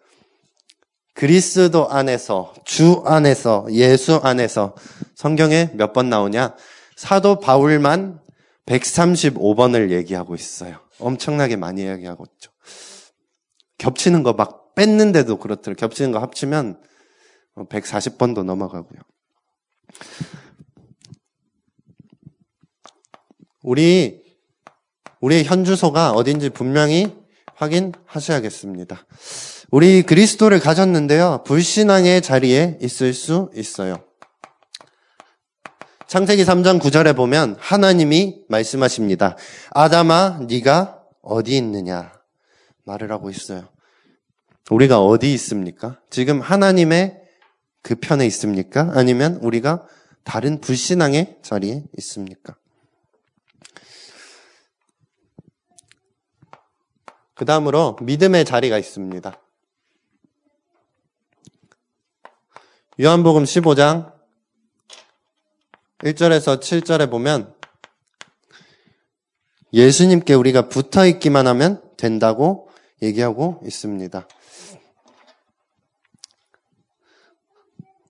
그리스도 1.18 1.90
안에서, 1.90 2.54
주 2.64 3.02
안에서, 3.04 3.66
예수 3.72 4.20
안에서 4.22 4.76
성경에 5.16 5.68
몇 5.74 5.92
번 5.92 6.08
나오냐? 6.08 6.54
사도 6.94 7.40
바울만 7.40 8.20
135번을 8.66 9.90
얘기하고 9.90 10.36
있어요. 10.36 10.78
엄청나게 11.00 11.56
많이 11.56 11.82
이야기하고 11.82 12.24
있죠. 12.34 12.52
겹치는 13.78 14.22
거 14.22 14.32
막 14.34 14.76
뺐는데도 14.76 15.38
그렇더라고요. 15.38 15.74
겹치는 15.74 16.12
거 16.12 16.20
합치면 16.20 16.80
140번도 17.68 18.44
넘어가고요. 18.44 19.00
우리, 23.64 24.22
우리의 25.20 25.42
현주소가 25.42 26.12
어딘지 26.12 26.48
분명히 26.50 27.12
확인하셔야겠습니다. 27.56 29.04
우리 29.70 30.02
그리스도를 30.02 30.60
가졌는데요. 30.60 31.42
불신앙의 31.44 32.22
자리에 32.22 32.78
있을 32.80 33.12
수 33.12 33.50
있어요. 33.54 34.02
창세기 36.06 36.42
3장 36.44 36.80
9절에 36.80 37.14
보면 37.14 37.56
하나님이 37.58 38.44
말씀하십니다. 38.48 39.36
아담아, 39.70 40.40
네가 40.48 41.02
어디 41.20 41.58
있느냐? 41.58 42.14
말을 42.84 43.12
하고 43.12 43.28
있어요. 43.28 43.68
우리가 44.70 45.04
어디 45.04 45.34
있습니까? 45.34 46.00
지금 46.08 46.40
하나님의 46.40 47.20
그 47.82 47.94
편에 47.94 48.26
있습니까? 48.26 48.90
아니면 48.94 49.34
우리가 49.42 49.86
다른 50.24 50.62
불신앙의 50.62 51.40
자리에 51.42 51.84
있습니까? 51.98 52.56
그 57.34 57.44
다음으로 57.44 57.98
믿음의 58.00 58.46
자리가 58.46 58.78
있습니다. 58.78 59.38
요한복음 63.00 63.44
15장 63.44 64.12
1절에서 65.98 66.58
7절에 66.58 67.08
보면 67.08 67.54
예수님께 69.72 70.34
우리가 70.34 70.68
붙어 70.68 71.06
있기만 71.06 71.46
하면 71.46 71.80
된다고 71.96 72.68
얘기하고 73.00 73.60
있습니다. 73.64 74.26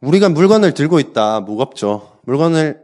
우리가 0.00 0.30
물건을 0.30 0.73
들고 0.73 1.00
있다. 1.00 1.40
무겁죠. 1.40 2.21
물건을 2.23 2.83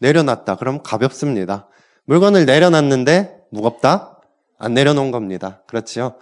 내려놨다. 0.00 0.56
그럼 0.56 0.82
가볍습니다. 0.82 1.70
물건을 2.04 2.44
내려놨는데 2.44 3.46
무겁다? 3.50 4.20
안 4.58 4.74
내려놓은 4.74 5.10
겁니다. 5.10 5.62
그렇지요? 5.66 6.18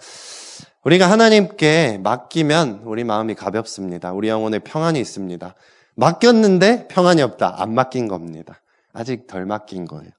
우리가 0.85 1.11
하나님께 1.11 1.99
맡기면 2.03 2.83
우리 2.85 3.05
마음이 3.05 3.35
가볍습니다. 3.35 4.13
우리 4.13 4.29
영혼에 4.29 4.59
평안이 4.59 5.01
있습니다. 5.01 5.55
맡겼는데 5.95 6.89
평안이 6.89 7.23
없다. 7.23 7.63
안 7.63 7.75
맡긴 7.75 8.07
겁니다. 8.07 8.61
아직 8.93 9.27
덜 9.27 9.47
맡긴 9.47 9.87
거예요. 9.87 10.11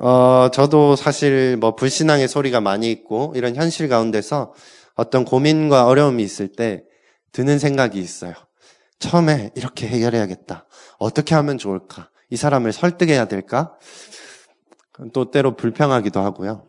어, 0.00 0.48
저도 0.52 0.96
사실 0.96 1.56
뭐 1.56 1.76
불신앙의 1.76 2.26
소리가 2.26 2.60
많이 2.60 2.90
있고 2.90 3.32
이런 3.36 3.54
현실 3.54 3.88
가운데서 3.88 4.54
어떤 4.96 5.24
고민과 5.24 5.86
어려움이 5.86 6.24
있을 6.24 6.48
때 6.48 6.82
드는 7.30 7.60
생각이 7.60 8.00
있어요. 8.00 8.34
처음에 8.98 9.52
이렇게 9.54 9.86
해결해야겠다. 9.86 10.66
어떻게 10.98 11.36
하면 11.36 11.58
좋을까? 11.58 12.10
이 12.30 12.36
사람을 12.36 12.72
설득해야 12.72 13.26
될까? 13.26 13.76
또 15.12 15.30
때로 15.30 15.54
불평하기도 15.54 16.18
하고요. 16.18 16.66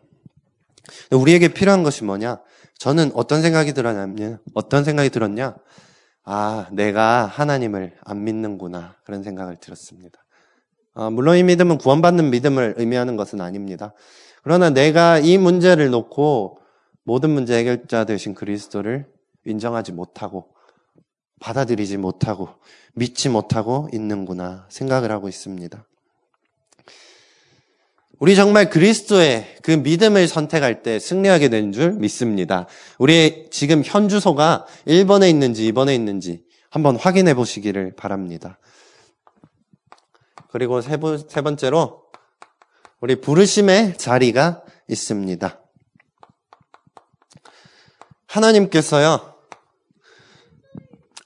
우리에게 1.10 1.48
필요한 1.48 1.82
것이 1.82 2.04
뭐냐? 2.04 2.40
저는 2.78 3.10
어떤 3.14 3.42
생각이 3.42 3.72
들었냐면, 3.72 4.38
어떤 4.54 4.84
생각이 4.84 5.10
들었냐? 5.10 5.56
아, 6.24 6.68
내가 6.72 7.26
하나님을 7.26 7.96
안 8.04 8.24
믿는구나. 8.24 8.96
그런 9.04 9.22
생각을 9.22 9.56
들었습니다. 9.56 10.18
아, 10.94 11.10
물론 11.10 11.36
이 11.36 11.42
믿음은 11.42 11.78
구원받는 11.78 12.30
믿음을 12.30 12.74
의미하는 12.76 13.16
것은 13.16 13.40
아닙니다. 13.40 13.94
그러나 14.42 14.70
내가 14.70 15.18
이 15.18 15.38
문제를 15.38 15.90
놓고 15.90 16.58
모든 17.04 17.30
문제 17.30 17.56
해결자 17.56 18.04
되신 18.04 18.34
그리스도를 18.34 19.06
인정하지 19.44 19.92
못하고 19.92 20.48
받아들이지 21.40 21.96
못하고 21.96 22.48
믿지 22.94 23.28
못하고 23.28 23.88
있는구나 23.92 24.66
생각을 24.68 25.10
하고 25.10 25.28
있습니다. 25.28 25.86
우리 28.18 28.34
정말 28.34 28.68
그리스도의 28.68 29.58
그 29.62 29.70
믿음을 29.70 30.26
선택할 30.26 30.82
때 30.82 30.98
승리하게 30.98 31.50
된 31.50 31.72
줄 31.72 31.92
믿습니다. 31.92 32.66
우리의 32.98 33.48
지금 33.50 33.82
현 33.84 34.08
주소가 34.08 34.66
1번에 34.86 35.30
있는지 35.30 35.70
2번에 35.72 35.94
있는지 35.94 36.44
한번 36.70 36.96
확인해 36.96 37.34
보시기를 37.34 37.94
바랍니다. 37.94 38.58
그리고 40.50 40.80
세, 40.80 40.98
세 41.28 41.42
번째로 41.42 42.04
우리 43.00 43.20
부르심의 43.20 43.96
자리가 43.98 44.64
있습니다. 44.88 45.62
하나님께서요, 48.26 49.36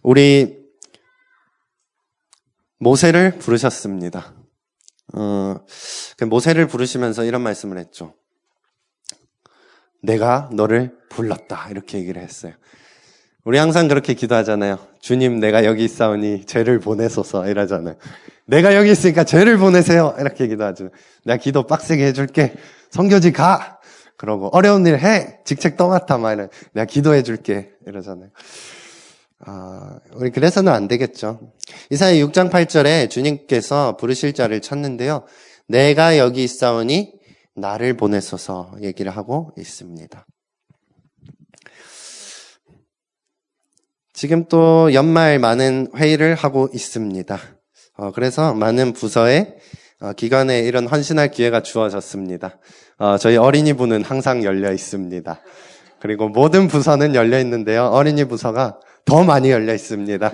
우리 0.03 0.59
모세를 2.79 3.39
부르셨습니다. 3.39 4.42
어, 5.15 5.57
그 6.17 6.25
모세를 6.25 6.67
부르시면서 6.67 7.25
이런 7.25 7.43
말씀을 7.43 7.79
했죠. 7.79 8.15
내가 10.03 10.51
너를 10.53 10.97
불렀다. 11.09 11.69
이렇게 11.71 11.99
얘기를 11.99 12.21
했어요. 12.21 12.55
우리 13.45 13.59
항상 13.59 13.89
그렇게 13.89 14.15
기도하잖아요. 14.15 14.79
주님, 15.01 15.41
내가 15.41 15.65
여기 15.65 15.85
있사오니 15.85 16.47
죄를 16.47 16.79
보내소서. 16.79 17.49
이러잖아요. 17.49 17.97
내가 18.47 18.75
여기 18.77 18.91
있으니까 18.93 19.25
죄를 19.25 19.59
보내세요. 19.59 20.15
이렇게 20.19 20.47
기도하죠. 20.47 20.91
내가 21.25 21.39
기도 21.39 21.67
빡세게 21.67 22.05
해줄게. 22.07 22.55
성교지 22.91 23.33
가! 23.33 23.81
그러고, 24.17 24.49
어려운 24.53 24.87
일 24.87 24.99
해! 24.99 25.41
직책 25.45 25.77
떠맡아. 25.77 26.19
막 26.19 26.33
이래. 26.33 26.49
내가 26.73 26.85
기도해줄게. 26.85 27.73
이러잖아요. 27.87 28.31
아, 29.45 29.99
우리 30.15 30.31
그래서는 30.31 30.73
안 30.73 30.87
되겠죠. 30.87 31.41
이사야 31.91 32.15
6장 32.25 32.51
8절에 32.51 33.11
주님께서 33.11 33.97
부르실 33.97 34.35
자를 34.35 34.61
찾는데요. 34.61 35.25
내가 35.67 36.17
여기 36.19 36.45
있사오니 36.45 37.13
나를 37.57 37.97
보내소서 37.97 38.73
얘기를 38.83 39.11
하고 39.11 39.51
있습니다. 39.59 40.27
지금 44.13 44.45
또 44.49 44.95
연말 44.95 45.41
많은 45.41 45.89
회의를 45.97 46.37
하고 46.37 46.69
있습니다. 46.73 47.39
어, 47.97 48.13
그래서 48.13 48.55
많은 48.55 48.93
부서에 48.93 49.57
어, 50.01 50.13
기관에 50.13 50.61
이런 50.61 50.87
헌신할 50.87 51.33
기회가 51.33 51.63
주어졌습니다. 51.63 52.61
어, 52.99 53.19
저희 53.19 53.37
어린이부는 53.37 54.05
항상 54.05 54.45
열려 54.45 54.73
있습니다. 54.73 55.41
그리고 55.99 56.29
모든 56.29 56.69
부서는 56.69 57.17
열려 57.17 57.41
있는데요. 57.41 57.87
어린이 57.87 58.25
부서가 58.25 58.79
더 59.05 59.25
많이 59.25 59.51
열려 59.51 59.75
있습니다. 59.75 60.33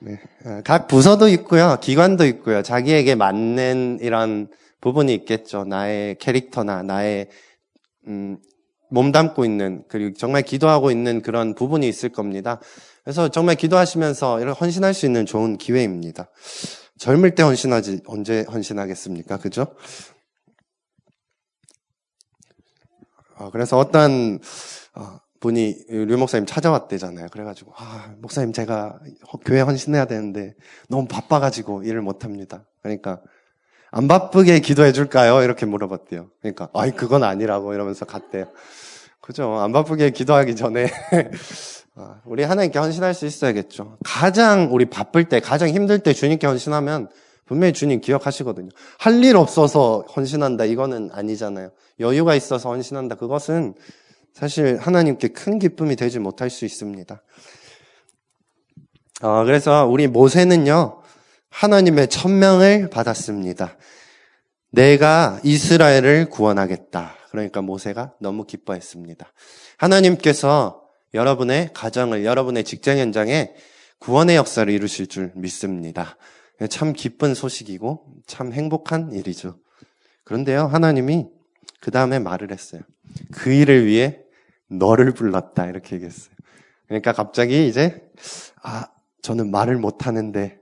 네. 0.00 0.20
어, 0.44 0.60
각 0.64 0.88
부서도 0.88 1.28
있고요. 1.28 1.78
기관도 1.80 2.24
있고요. 2.26 2.62
자기에게 2.62 3.14
맞는 3.14 3.98
이런 4.00 4.48
부분이 4.80 5.12
있겠죠. 5.14 5.64
나의 5.64 6.16
캐릭터나 6.18 6.82
나의 6.82 7.28
음, 8.06 8.38
몸담고 8.90 9.44
있는 9.44 9.84
그리고 9.88 10.16
정말 10.16 10.42
기도하고 10.42 10.90
있는 10.90 11.22
그런 11.22 11.54
부분이 11.54 11.86
있을 11.88 12.08
겁니다. 12.08 12.60
그래서 13.04 13.28
정말 13.28 13.56
기도하시면서 13.56 14.40
이런 14.40 14.54
헌신할 14.54 14.94
수 14.94 15.06
있는 15.06 15.26
좋은 15.26 15.56
기회입니다. 15.58 16.30
젊을 16.98 17.34
때 17.34 17.42
헌신하지 17.42 18.00
언제 18.06 18.44
헌신하겠습니까? 18.50 19.38
그죠? 19.38 19.74
어, 23.36 23.50
그래서 23.50 23.78
어떤 23.78 24.38
어, 24.94 25.18
분이 25.40 25.84
류 25.88 26.16
목사님 26.18 26.46
찾아왔대잖아요. 26.46 27.28
그래가지고 27.32 27.72
아 27.76 28.12
목사님 28.18 28.52
제가 28.52 28.98
교회 29.44 29.60
헌신해야 29.60 30.04
되는데 30.04 30.54
너무 30.88 31.06
바빠가지고 31.08 31.82
일을 31.82 32.02
못합니다. 32.02 32.64
그러니까 32.82 33.20
안 33.90 34.06
바쁘게 34.06 34.60
기도해 34.60 34.92
줄까요? 34.92 35.42
이렇게 35.42 35.66
물어봤대요. 35.66 36.28
그러니까 36.40 36.68
아이 36.74 36.90
그건 36.92 37.24
아니라고 37.24 37.74
이러면서 37.74 38.04
갔대요. 38.04 38.46
그죠? 39.20 39.54
안 39.58 39.72
바쁘게 39.72 40.10
기도하기 40.10 40.56
전에 40.56 40.88
아, 41.96 42.20
우리 42.24 42.42
하나님께 42.44 42.78
헌신할 42.78 43.14
수 43.14 43.26
있어야겠죠. 43.26 43.98
가장 44.04 44.68
우리 44.72 44.86
바쁠 44.86 45.24
때, 45.28 45.40
가장 45.40 45.68
힘들 45.68 45.98
때 45.98 46.12
주님께 46.12 46.46
헌신하면 46.46 47.08
분명히 47.46 47.72
주님 47.72 48.00
기억하시거든요. 48.00 48.68
할 48.98 49.24
일 49.24 49.36
없어서 49.36 50.04
헌신한다 50.14 50.66
이거는 50.66 51.10
아니잖아요. 51.12 51.70
여유가 51.98 52.34
있어서 52.36 52.70
헌신한다 52.70 53.16
그것은 53.16 53.74
사실 54.40 54.78
하나님께 54.78 55.28
큰 55.28 55.58
기쁨이 55.58 55.96
되지 55.96 56.18
못할 56.18 56.48
수 56.48 56.64
있습니다. 56.64 57.22
어, 59.20 59.44
그래서 59.44 59.86
우리 59.86 60.06
모세는요, 60.06 61.02
하나님의 61.50 62.08
천명을 62.08 62.88
받았습니다. 62.88 63.76
내가 64.70 65.38
이스라엘을 65.44 66.30
구원하겠다. 66.30 67.16
그러니까 67.30 67.60
모세가 67.60 68.14
너무 68.18 68.46
기뻐했습니다. 68.46 69.30
하나님께서 69.76 70.84
여러분의 71.12 71.74
가정을, 71.74 72.24
여러분의 72.24 72.64
직장 72.64 72.96
현장에 72.96 73.52
구원의 73.98 74.36
역사를 74.36 74.72
이루실 74.72 75.08
줄 75.08 75.32
믿습니다. 75.34 76.16
참 76.70 76.94
기쁜 76.94 77.34
소식이고 77.34 78.06
참 78.26 78.54
행복한 78.54 79.12
일이죠. 79.12 79.58
그런데요, 80.24 80.66
하나님이 80.66 81.26
그 81.80 81.90
다음에 81.90 82.18
말을 82.18 82.52
했어요. 82.52 82.80
그 83.32 83.52
일을 83.52 83.84
위해 83.84 84.20
너를 84.70 85.12
불렀다. 85.12 85.66
이렇게 85.66 85.96
얘기했어요. 85.96 86.34
그러니까 86.86 87.12
갑자기 87.12 87.68
이제, 87.68 88.10
아, 88.62 88.88
저는 89.22 89.50
말을 89.50 89.76
못 89.76 90.06
하는데, 90.06 90.58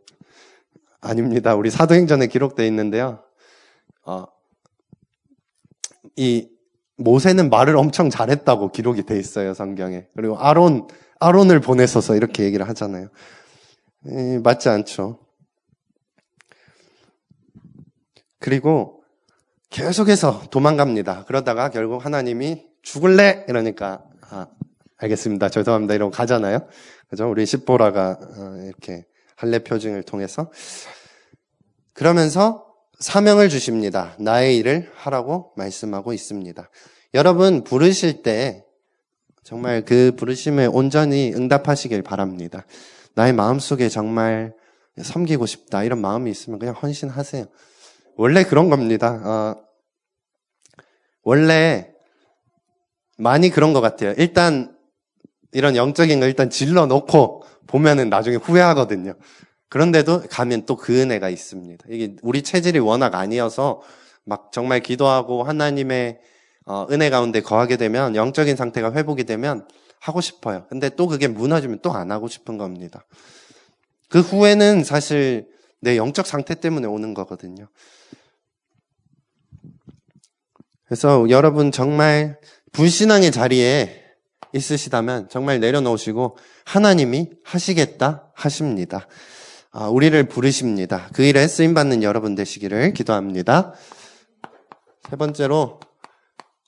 아닙니다. 1.01 1.55
우리 1.55 1.71
사도행전에 1.71 2.27
기록되어 2.27 2.67
있는데요. 2.67 3.23
어, 4.05 4.27
이 6.17 6.49
모세는 6.97 7.51
말을 7.51 7.77
엄청 7.77 8.11
잘했다고 8.11 8.73
기록이 8.73 9.05
돼 9.05 9.19
있어요, 9.19 9.55
성경에. 9.55 10.09
그리고 10.17 10.37
아론, 10.39 10.89
아론을 11.21 11.61
보내서서 11.61 12.17
이렇게 12.17 12.45
얘기를 12.45 12.69
하잖아요. 12.69 13.09
에, 14.07 14.39
맞지 14.39 14.69
않죠. 14.69 15.21
그리고 18.41 19.03
계속해서 19.71 20.49
도망갑니다. 20.51 21.25
그러다가 21.25 21.71
결국 21.71 22.05
하나님이 22.05 22.68
죽을래? 22.89 23.45
이러니까, 23.49 24.03
아, 24.23 24.47
알겠습니다. 24.97 25.51
죄송합니다. 25.51 25.93
이러고 25.93 26.11
가잖아요. 26.11 26.67
그죠? 27.11 27.31
우리 27.31 27.45
십보라가 27.45 28.19
어, 28.19 28.63
이렇게 28.65 29.05
할례 29.37 29.59
표징을 29.59 30.05
통해서. 30.05 30.51
그러면서 31.93 32.65
사명을 32.99 33.51
주십니다. 33.51 34.17
나의 34.19 34.57
일을 34.57 34.91
하라고 34.95 35.53
말씀하고 35.57 36.15
있습니다. 36.15 36.71
여러분 37.13 37.63
부르실 37.63 38.23
때 38.23 38.65
정말 39.45 39.85
그 39.85 40.13
부르심에 40.17 40.65
온전히 40.65 41.35
응답하시길 41.35 42.01
바랍니다. 42.03 42.65
나의 43.15 43.35
마음속에 43.35 43.91
정말 43.91 44.55
섬기고 45.01 45.45
싶다 45.45 45.85
이런 45.85 46.01
마음이 46.01 46.31
있으면 46.31 46.59
그냥 46.59 46.75
헌신하세요. 46.75 47.45
원래 48.17 48.45
그런 48.45 48.71
겁니다. 48.71 49.13
어, 49.13 49.63
원래 51.23 51.98
많이 53.19 53.51
그런 53.51 53.73
것 53.75 53.81
같아요. 53.81 54.15
일단 54.17 54.75
이런 55.53 55.77
영적인 55.77 56.21
거 56.21 56.27
일단 56.27 56.49
질러 56.51 56.87
놓고 56.87 57.43
보면은 57.67 58.09
나중에 58.09 58.37
후회하거든요. 58.37 59.15
그런데도 59.69 60.23
가면 60.31 60.65
또 60.65 60.77
그 60.77 60.99
은혜가 61.01 61.29
있습니다. 61.29 61.85
이게 61.91 62.17
우리 62.23 62.43
체질이 62.43 62.79
워낙 62.79 63.15
아니어서 63.15 63.83
막 64.25 64.53
정말 64.53 64.81
기도하고 64.81 65.43
하나님의 65.43 66.19
어, 66.65 66.87
은혜 66.91 67.11
가운데 67.11 67.41
거하게 67.43 67.77
되면 67.77 68.15
영적인 68.15 68.57
상태가 68.57 68.93
회복이 68.93 69.25
되면 69.25 69.67
하고 70.01 70.21
싶어요. 70.21 70.67
근데 70.69 70.89
또 70.91 71.07
그게 71.07 71.27
무너지면 71.27 71.81
또 71.81 71.93
안 71.93 72.11
하고 72.13 72.29
싶은 72.29 72.57
겁니다. 72.57 73.05
그 74.09 74.21
후에는 74.21 74.85
사실 74.85 75.49
내 75.81 75.97
영적 75.97 76.27
상태 76.27 76.55
때문에 76.55 76.87
오는 76.87 77.15
거거든요. 77.15 77.69
그래서 80.87 81.27
여러분 81.29 81.71
정말 81.73 82.39
불신앙의 82.79 83.33
자리에 83.33 84.05
있으시다면 84.53 85.29
정말 85.29 85.59
내려놓으시고 85.59 86.39
하나님이 86.65 87.29
하시겠다 87.43 88.31
하십니다. 88.37 89.09
아, 89.73 89.89
우리를 89.89 90.29
부르십니다. 90.29 91.09
그 91.13 91.25
일에 91.25 91.49
쓰임 91.49 91.75
받는 91.75 92.05
여러분 92.05 92.37
되시기를 92.37 92.93
기도합니다. 92.93 93.75
세 95.11 95.17
번째로, 95.17 95.81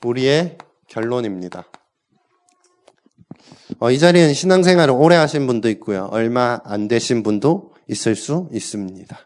우리의 0.05 0.59
결론입니다. 0.89 1.67
어, 3.79 3.93
이 3.93 3.99
자리는 4.01 4.35
신앙생활을 4.35 4.93
오래 4.93 5.15
하신 5.15 5.47
분도 5.47 5.69
있고요. 5.69 6.09
얼마 6.11 6.59
안 6.65 6.89
되신 6.89 7.23
분도 7.23 7.70
있을 7.91 8.15
수 8.15 8.49
있습니다. 8.53 9.19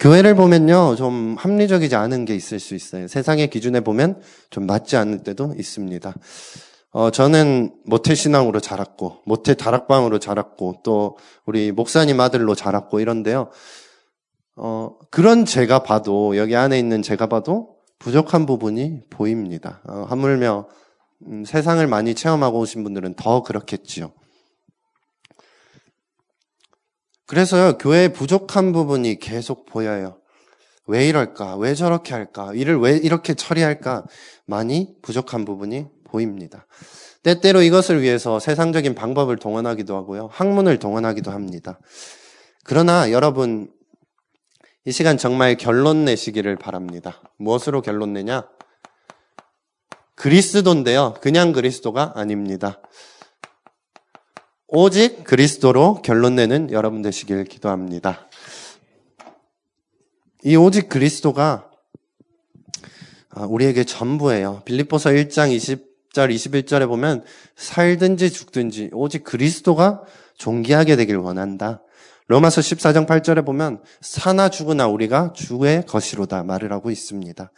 교회를 0.00 0.34
보면요, 0.34 0.96
좀 0.96 1.36
합리적이지 1.38 1.94
않은 1.94 2.24
게 2.24 2.34
있을 2.34 2.58
수 2.58 2.74
있어요. 2.74 3.06
세상의 3.06 3.48
기준에 3.48 3.80
보면 3.80 4.20
좀 4.50 4.66
맞지 4.66 4.96
않을 4.96 5.22
때도 5.22 5.54
있습니다. 5.56 6.12
어, 6.90 7.10
저는 7.10 7.74
모태 7.86 8.14
신앙으로 8.14 8.60
자랐고, 8.60 9.18
모태 9.24 9.54
다락방으로 9.54 10.18
자랐고, 10.18 10.80
또 10.84 11.16
우리 11.46 11.72
목사님 11.72 12.20
아들로 12.20 12.54
자랐고 12.54 13.00
이런데요. 13.00 13.50
어, 14.56 14.90
그런 15.10 15.44
제가 15.46 15.84
봐도, 15.84 16.36
여기 16.36 16.56
안에 16.56 16.78
있는 16.78 17.02
제가 17.02 17.28
봐도 17.28 17.76
부족한 17.98 18.46
부분이 18.46 19.02
보입니다. 19.10 19.80
어, 19.88 20.04
하물며, 20.08 20.68
음, 21.28 21.44
세상을 21.44 21.86
많이 21.86 22.14
체험하고 22.14 22.58
오신 22.58 22.82
분들은 22.82 23.14
더 23.14 23.42
그렇겠지요. 23.42 24.12
그래서요, 27.32 27.78
교회에 27.78 28.08
부족한 28.08 28.72
부분이 28.72 29.18
계속 29.18 29.64
보여요. 29.64 30.20
왜 30.86 31.08
이럴까? 31.08 31.56
왜 31.56 31.74
저렇게 31.74 32.12
할까? 32.12 32.52
일을 32.52 32.78
왜 32.78 32.98
이렇게 32.98 33.32
처리할까? 33.32 34.04
많이 34.44 34.94
부족한 35.00 35.46
부분이 35.46 35.86
보입니다. 36.04 36.66
때때로 37.22 37.62
이것을 37.62 38.02
위해서 38.02 38.38
세상적인 38.38 38.94
방법을 38.94 39.38
동원하기도 39.38 39.96
하고요. 39.96 40.28
학문을 40.30 40.78
동원하기도 40.78 41.30
합니다. 41.30 41.80
그러나 42.64 43.10
여러분, 43.10 43.72
이 44.84 44.92
시간 44.92 45.16
정말 45.16 45.56
결론 45.56 46.04
내시기를 46.04 46.56
바랍니다. 46.56 47.22
무엇으로 47.38 47.80
결론 47.80 48.12
내냐? 48.12 48.46
그리스도인데요. 50.16 51.14
그냥 51.22 51.52
그리스도가 51.52 52.12
아닙니다. 52.14 52.82
오직 54.74 55.24
그리스도로 55.24 56.00
결론 56.02 56.36
내는 56.36 56.70
여러분 56.70 57.02
되시길 57.02 57.44
기도합니다. 57.44 58.28
이 60.44 60.56
오직 60.56 60.88
그리스도가 60.88 61.70
우리에게 63.36 63.84
전부예요. 63.84 64.62
빌립보서 64.64 65.10
1장 65.10 65.52
20 65.52 65.92
10절, 66.12 66.34
21절에 66.34 66.86
보면 66.86 67.24
살든지 67.56 68.30
죽든지 68.30 68.90
오직 68.92 69.24
그리스도가 69.24 70.02
존귀하게 70.36 70.96
되길 70.96 71.16
원한다. 71.16 71.82
로마서 72.28 72.60
14장 72.60 73.06
8절에 73.06 73.44
보면 73.44 73.82
사나 74.00 74.48
죽으나 74.48 74.86
우리가 74.86 75.32
주의 75.34 75.84
것이로다 75.86 76.44
말을 76.44 76.72
하고 76.72 76.90
있습니다. 76.90 77.50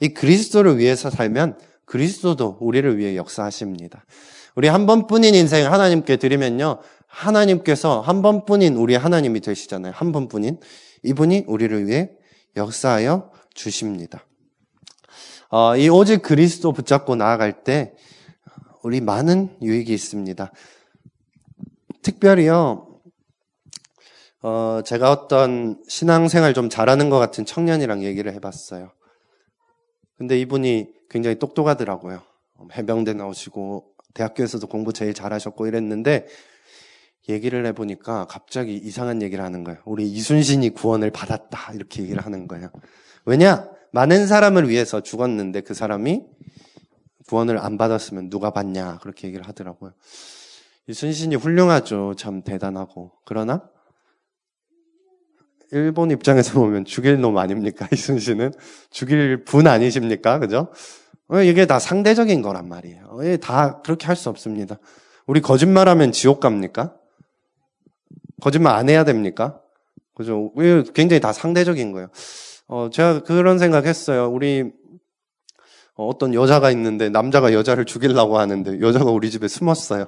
이 0.00 0.08
그리스도를 0.08 0.78
위해서 0.78 1.10
살면 1.10 1.58
그리스도도 1.86 2.58
우리를 2.60 2.98
위해 2.98 3.16
역사하십니다. 3.16 4.04
우리 4.54 4.68
한 4.68 4.86
번뿐인 4.86 5.34
인생 5.34 5.70
하나님께 5.72 6.16
드리면요. 6.16 6.78
하나님께서 7.06 8.00
한 8.00 8.22
번뿐인 8.22 8.76
우리 8.76 8.94
하나님이 8.94 9.40
되시잖아요. 9.40 9.92
한 9.94 10.12
번뿐인. 10.12 10.60
이분이 11.02 11.44
우리를 11.46 11.86
위해 11.86 12.10
역사하여 12.56 13.30
주십니다. 13.54 14.24
어, 15.50 15.76
이 15.76 15.88
오직 15.88 16.22
그리스도 16.22 16.72
붙잡고 16.72 17.16
나아갈 17.16 17.64
때 17.64 17.94
우리 18.82 19.00
많은 19.00 19.56
유익이 19.60 19.92
있습니다. 19.92 20.50
특별히요, 22.02 23.00
어, 24.42 24.80
제가 24.84 25.12
어떤 25.12 25.82
신앙생활 25.88 26.52
좀 26.52 26.68
잘하는 26.68 27.10
것 27.10 27.18
같은 27.18 27.44
청년이랑 27.44 28.02
얘기를 28.02 28.32
해봤어요. 28.34 28.90
근데 30.16 30.38
이분이 30.40 30.88
굉장히 31.10 31.38
똑똑하더라고요. 31.38 32.22
해병대 32.76 33.12
나오시고 33.14 33.91
대학교에서도 34.14 34.66
공부 34.66 34.92
제일 34.92 35.14
잘하셨고 35.14 35.66
이랬는데 35.66 36.26
얘기를 37.28 37.64
해보니까 37.66 38.26
갑자기 38.26 38.74
이상한 38.76 39.22
얘기를 39.22 39.44
하는 39.44 39.64
거예요. 39.64 39.80
우리 39.84 40.10
이순신이 40.10 40.70
구원을 40.70 41.10
받았다 41.10 41.72
이렇게 41.74 42.02
얘기를 42.02 42.24
하는 42.24 42.48
거예요. 42.48 42.70
왜냐? 43.24 43.70
많은 43.92 44.26
사람을 44.26 44.68
위해서 44.68 45.02
죽었는데 45.02 45.60
그 45.60 45.74
사람이 45.74 46.24
구원을 47.28 47.58
안 47.58 47.78
받았으면 47.78 48.30
누가 48.30 48.50
받냐 48.50 48.98
그렇게 48.98 49.28
얘기를 49.28 49.46
하더라고요. 49.46 49.92
이순신이 50.88 51.36
훌륭하죠. 51.36 52.14
참 52.16 52.42
대단하고. 52.42 53.12
그러나 53.24 53.70
일본 55.70 56.10
입장에서 56.10 56.54
보면 56.54 56.84
죽일 56.84 57.20
놈 57.20 57.38
아닙니까? 57.38 57.88
이순신은 57.92 58.52
죽일 58.90 59.44
분 59.44 59.66
아니십니까? 59.66 60.38
그죠? 60.38 60.72
어, 61.32 61.40
이게 61.42 61.64
다 61.64 61.78
상대적인 61.78 62.42
거란 62.42 62.68
말이에요. 62.68 63.18
다 63.40 63.80
그렇게 63.80 64.06
할 64.06 64.16
수 64.16 64.28
없습니다. 64.28 64.76
우리 65.26 65.40
거짓말하면 65.40 66.12
지옥 66.12 66.40
갑니까? 66.40 66.94
거짓말 68.42 68.74
안 68.74 68.88
해야 68.90 69.04
됩니까? 69.04 69.58
그죠? 70.14 70.52
굉장히 70.94 71.20
다 71.20 71.32
상대적인 71.32 71.92
거예요. 71.92 72.08
어, 72.68 72.90
제가 72.92 73.22
그런 73.22 73.58
생각했어요. 73.58 74.28
우리 74.30 74.70
어, 75.94 76.06
어떤 76.06 76.34
여자가 76.34 76.70
있는데 76.72 77.08
남자가 77.08 77.54
여자를 77.54 77.86
죽이려고 77.86 78.38
하는데 78.38 78.80
여자가 78.80 79.10
우리 79.10 79.30
집에 79.30 79.48
숨었어요. 79.48 80.06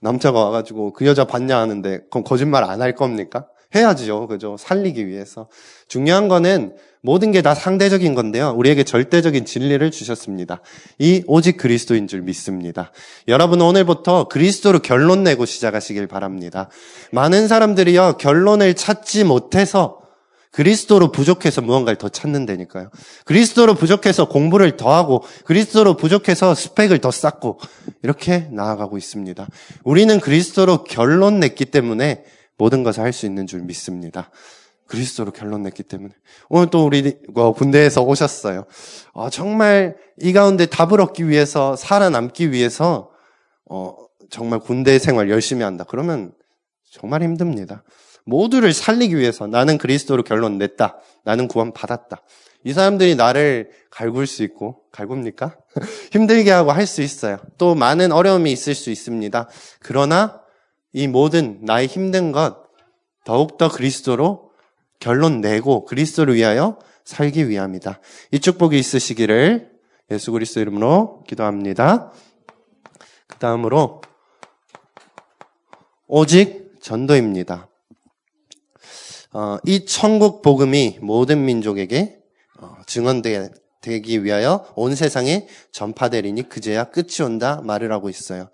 남자가 0.00 0.44
와가지고 0.44 0.92
그 0.92 1.06
여자 1.06 1.24
봤냐 1.24 1.58
하는데 1.58 2.00
그럼 2.10 2.22
거짓말 2.24 2.62
안 2.64 2.80
할 2.82 2.94
겁니까? 2.94 3.48
해야죠. 3.74 4.26
그죠? 4.26 4.56
살리기 4.58 5.06
위해서. 5.06 5.48
중요한 5.88 6.28
거는 6.28 6.76
모든 7.02 7.32
게 7.32 7.42
다 7.42 7.54
상대적인 7.54 8.14
건데요. 8.14 8.54
우리에게 8.56 8.84
절대적인 8.84 9.44
진리를 9.44 9.90
주셨습니다. 9.90 10.60
이 10.98 11.24
오직 11.26 11.56
그리스도인 11.56 12.06
줄 12.06 12.22
믿습니다. 12.22 12.92
여러분 13.26 13.60
오늘부터 13.60 14.28
그리스도로 14.28 14.78
결론 14.78 15.24
내고 15.24 15.44
시작하시길 15.44 16.06
바랍니다. 16.06 16.68
많은 17.10 17.48
사람들이요, 17.48 18.18
결론을 18.18 18.74
찾지 18.74 19.24
못해서 19.24 19.98
그리스도로 20.52 21.10
부족해서 21.10 21.62
무언가를 21.62 21.96
더 21.96 22.10
찾는다니까요. 22.10 22.90
그리스도로 23.24 23.74
부족해서 23.74 24.28
공부를 24.28 24.76
더 24.76 24.94
하고, 24.94 25.24
그리스도로 25.46 25.96
부족해서 25.96 26.54
스펙을 26.54 26.98
더 26.98 27.10
쌓고, 27.10 27.58
이렇게 28.02 28.48
나아가고 28.52 28.98
있습니다. 28.98 29.46
우리는 29.82 30.20
그리스도로 30.20 30.84
결론 30.84 31.40
냈기 31.40 31.64
때문에 31.64 32.24
모든 32.62 32.84
것을 32.84 33.02
할 33.02 33.12
수 33.12 33.26
있는 33.26 33.48
줄 33.48 33.62
믿습니다. 33.62 34.30
그리스도로 34.86 35.32
결론 35.32 35.64
냈기 35.64 35.82
때문에. 35.82 36.14
오늘 36.48 36.70
또 36.70 36.86
우리 36.86 37.18
어, 37.34 37.52
군대에서 37.52 38.02
오셨어요. 38.02 38.66
어, 39.14 39.30
정말 39.30 39.96
이 40.20 40.32
가운데 40.32 40.66
답을 40.66 41.00
얻기 41.00 41.28
위해서, 41.28 41.74
살아남기 41.74 42.52
위해서, 42.52 43.10
어, 43.68 43.96
정말 44.30 44.60
군대 44.60 45.00
생활 45.00 45.28
열심히 45.28 45.64
한다. 45.64 45.84
그러면 45.88 46.32
정말 46.88 47.24
힘듭니다. 47.24 47.82
모두를 48.24 48.72
살리기 48.72 49.16
위해서 49.16 49.48
나는 49.48 49.76
그리스도로 49.76 50.22
결론 50.22 50.58
냈다. 50.58 50.98
나는 51.24 51.48
구원 51.48 51.72
받았다. 51.72 52.22
이 52.62 52.72
사람들이 52.72 53.16
나를 53.16 53.70
갈굴 53.90 54.28
수 54.28 54.44
있고, 54.44 54.82
갈굽니까? 54.92 55.56
힘들게 56.12 56.52
하고 56.52 56.70
할 56.70 56.86
수 56.86 57.02
있어요. 57.02 57.38
또 57.58 57.74
많은 57.74 58.12
어려움이 58.12 58.52
있을 58.52 58.76
수 58.76 58.90
있습니다. 58.90 59.48
그러나 59.80 60.41
이 60.92 61.06
모든 61.08 61.58
나의 61.62 61.86
힘든 61.86 62.32
것 62.32 62.62
더욱더 63.24 63.68
그리스도로 63.68 64.50
결론 65.00 65.40
내고 65.40 65.84
그리스도를 65.84 66.34
위하여 66.34 66.78
살기 67.04 67.48
위함이다. 67.48 68.00
이 68.30 68.40
축복이 68.40 68.78
있으시기를 68.78 69.70
예수 70.10 70.32
그리스도 70.32 70.60
이름으로 70.60 71.24
기도합니다. 71.26 72.12
그 73.26 73.38
다음으로 73.38 74.02
오직 76.06 76.74
전도입니다. 76.82 77.68
어, 79.32 79.56
이 79.64 79.86
천국 79.86 80.42
복음이 80.42 80.98
모든 81.00 81.44
민족에게 81.46 82.18
어, 82.58 82.76
증언되기 82.86 84.22
위하여 84.22 84.70
온 84.76 84.94
세상에 84.94 85.48
전파되리니 85.72 86.50
그제야 86.50 86.84
끝이 86.84 87.24
온다 87.24 87.62
말을 87.64 87.90
하고 87.92 88.10
있어요. 88.10 88.50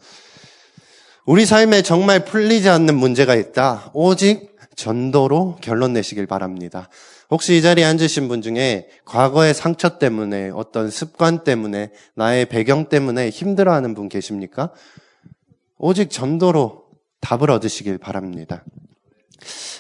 우리 1.29 1.45
삶에 1.45 1.83
정말 1.83 2.25
풀리지 2.25 2.71
않는 2.71 2.95
문제가 2.95 3.35
있다. 3.35 3.91
오직 3.93 4.57
전도로 4.77 5.59
결론 5.61 5.93
내시길 5.93 6.25
바랍니다. 6.25 6.89
혹시 7.31 7.59
이 7.59 7.61
자리에 7.61 7.85
앉으신 7.85 8.29
분 8.29 8.41
중에 8.41 8.89
과거의 9.05 9.53
상처 9.53 9.99
때문에 9.99 10.51
어떤 10.55 10.89
습관 10.89 11.45
때문에 11.45 11.91
나의 12.15 12.47
배경 12.47 12.89
때문에 12.89 13.29
힘들어하는 13.29 13.93
분 13.93 14.09
계십니까? 14.09 14.73
오직 15.77 16.11
전도로 16.11 16.85
답을 17.21 17.51
얻으시길 17.51 17.99
바랍니다. 17.99 18.65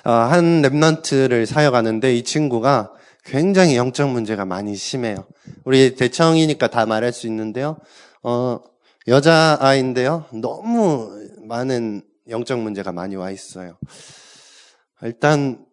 어, 0.04 0.11
한 0.11 0.61
랩런트를 0.61 1.46
사역하는데 1.46 2.14
이 2.14 2.24
친구가 2.24 2.92
굉장히 3.24 3.78
영적 3.78 4.11
문제가 4.11 4.44
많이 4.44 4.76
심해요. 4.76 5.26
우리 5.64 5.94
대청이니까 5.94 6.68
다 6.68 6.84
말할 6.84 7.14
수 7.14 7.26
있는데요. 7.26 7.78
어, 8.22 8.61
여자아이인데요. 9.06 10.26
너무 10.34 11.28
많은 11.48 12.02
영적 12.28 12.61
문제가 12.61 12.92
많이 12.92 13.16
와 13.16 13.30
있어요. 13.30 13.78
일단 15.02 15.64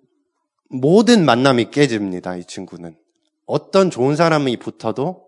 모든 0.69 1.25
만남이 1.25 1.69
깨집니다. 1.71 2.35
이 2.37 2.45
친구는. 2.45 2.95
어떤 3.45 3.91
좋은 3.91 4.15
사람이 4.15 4.57
붙어도 4.57 5.27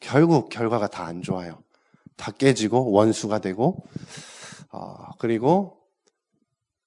결국 0.00 0.50
결과가 0.50 0.88
다 0.88 1.04
안 1.04 1.22
좋아요. 1.22 1.62
다 2.16 2.30
깨지고 2.30 2.90
원수가 2.92 3.38
되고 3.38 3.84
어, 4.70 4.96
그리고 5.18 5.78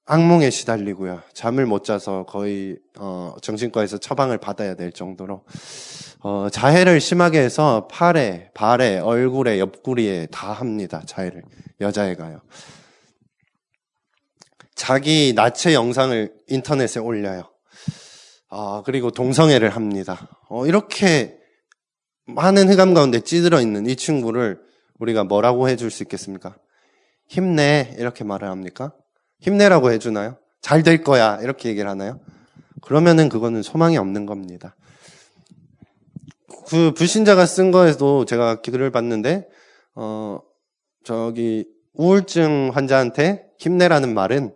악몽에 0.05 0.49
시달리고요. 0.49 1.21
잠을 1.33 1.65
못 1.65 1.83
자서 1.83 2.25
거의 2.25 2.77
어, 2.97 3.35
정신과에서 3.41 3.97
처방을 3.97 4.37
받아야 4.37 4.75
될 4.75 4.91
정도로 4.91 5.43
어, 6.21 6.47
자해를 6.49 7.01
심하게 7.01 7.39
해서 7.41 7.87
팔에, 7.91 8.51
발에, 8.53 8.99
얼굴에, 8.99 9.59
옆구리에 9.59 10.27
다 10.27 10.51
합니다. 10.53 11.01
자해를 11.05 11.43
여자애가요. 11.81 12.41
자기 14.77 15.33
나체 15.35 15.73
영상을 15.73 16.31
인터넷에 16.47 16.99
올려요. 16.99 17.51
아, 18.49 18.83
그리고 18.85 19.09
동성애를 19.09 19.71
합니다. 19.71 20.29
어, 20.49 20.67
이렇게 20.67 21.35
많은 22.27 22.69
흑암 22.69 22.93
가운데 22.93 23.19
찌들어 23.19 23.59
있는 23.59 23.87
이 23.87 23.95
친구를 23.95 24.61
우리가 24.99 25.23
뭐라고 25.23 25.67
해줄 25.67 25.89
수 25.89 26.03
있겠습니까? 26.03 26.55
힘내 27.27 27.95
이렇게 27.97 28.23
말을 28.23 28.47
합니까? 28.47 28.93
힘내라고 29.39 29.91
해주나요? 29.91 30.37
잘 30.61 30.83
될 30.83 31.03
거야. 31.03 31.39
이렇게 31.41 31.69
얘기를 31.69 31.89
하나요? 31.89 32.19
그러면은 32.81 33.29
그거는 33.29 33.63
소망이 33.63 33.97
없는 33.97 34.27
겁니다. 34.27 34.75
그 36.67 36.93
불신자가 36.93 37.47
쓴 37.47 37.71
거에도 37.71 38.25
제가 38.25 38.61
글을 38.61 38.91
봤는데, 38.91 39.47
어, 39.95 40.39
저기, 41.03 41.65
우울증 41.93 42.69
환자한테 42.73 43.47
힘내라는 43.57 44.13
말은 44.13 44.53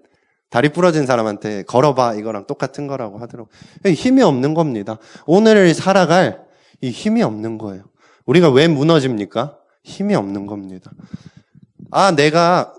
다리 0.51 0.69
부러진 0.69 1.05
사람한테 1.05 1.63
걸어봐 1.63 2.15
이거랑 2.15 2.45
똑같은 2.45 2.85
거라고 2.85 3.17
하더라고요. 3.19 3.49
힘이 3.85 4.21
없는 4.21 4.53
겁니다. 4.53 4.97
오늘을 5.25 5.73
살아갈 5.73 6.43
이 6.81 6.89
힘이 6.89 7.23
없는 7.23 7.57
거예요. 7.57 7.85
우리가 8.25 8.51
왜 8.51 8.67
무너집니까? 8.67 9.57
힘이 9.83 10.13
없는 10.13 10.47
겁니다. 10.47 10.91
아, 11.89 12.11
내가 12.11 12.73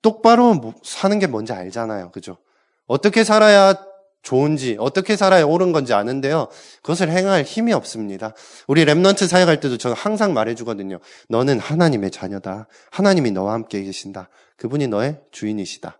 똑바로 0.00 0.54
뭐 0.54 0.74
사는 0.82 1.18
게 1.18 1.26
뭔지 1.26 1.52
알잖아요. 1.52 2.12
그죠? 2.12 2.38
어떻게 2.86 3.24
살아야 3.24 3.74
좋은지, 4.22 4.76
어떻게 4.80 5.16
살아야 5.16 5.44
옳은 5.44 5.72
건지 5.72 5.92
아는데요. 5.92 6.48
그것을 6.76 7.10
행할 7.10 7.42
힘이 7.42 7.74
없습니다. 7.74 8.32
우리 8.66 8.86
랩런트 8.86 9.28
사역할 9.28 9.60
때도 9.60 9.76
저는 9.76 9.94
항상 9.94 10.32
말해주거든요. 10.32 10.98
너는 11.28 11.58
하나님의 11.58 12.10
자녀다. 12.10 12.68
하나님이 12.90 13.32
너와 13.32 13.52
함께 13.52 13.82
계신다. 13.82 14.30
그분이 14.56 14.88
너의 14.88 15.20
주인이시다. 15.30 15.98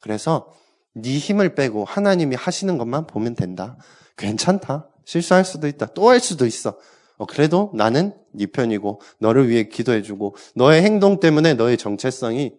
그래서 0.00 0.52
네 0.94 1.18
힘을 1.18 1.54
빼고 1.54 1.84
하나님이 1.84 2.36
하시는 2.36 2.78
것만 2.78 3.06
보면 3.06 3.34
된다. 3.34 3.76
괜찮다. 4.16 4.88
실수할 5.04 5.44
수도 5.44 5.68
있다. 5.68 5.86
또 5.94 6.10
할 6.10 6.20
수도 6.20 6.46
있어. 6.46 6.76
어, 7.16 7.26
그래도 7.26 7.72
나는 7.74 8.14
네 8.32 8.46
편이고 8.46 9.00
너를 9.18 9.48
위해 9.48 9.64
기도해주고 9.68 10.36
너의 10.54 10.82
행동 10.82 11.18
때문에 11.20 11.54
너의 11.54 11.76
정체성이 11.76 12.52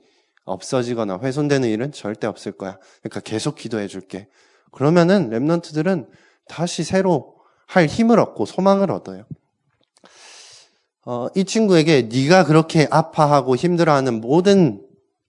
없어지거나 0.45 1.19
훼손되는 1.21 1.69
일은 1.69 1.91
절대 1.91 2.27
없을 2.27 2.51
거야. 2.53 2.77
그러니까 3.01 3.19
계속 3.21 3.55
기도해 3.55 3.87
줄게. 3.87 4.27
그러면은 4.71 5.29
랩런트들은 5.29 6.07
다시 6.47 6.83
새로 6.83 7.35
할 7.67 7.85
힘을 7.85 8.19
얻고 8.19 8.45
소망을 8.45 8.91
얻어요. 8.91 9.25
어, 11.05 11.27
이 11.35 11.45
친구에게 11.45 12.03
네가 12.11 12.45
그렇게 12.45 12.87
아파하고 12.89 13.55
힘들어하는 13.55 14.21
모든 14.21 14.81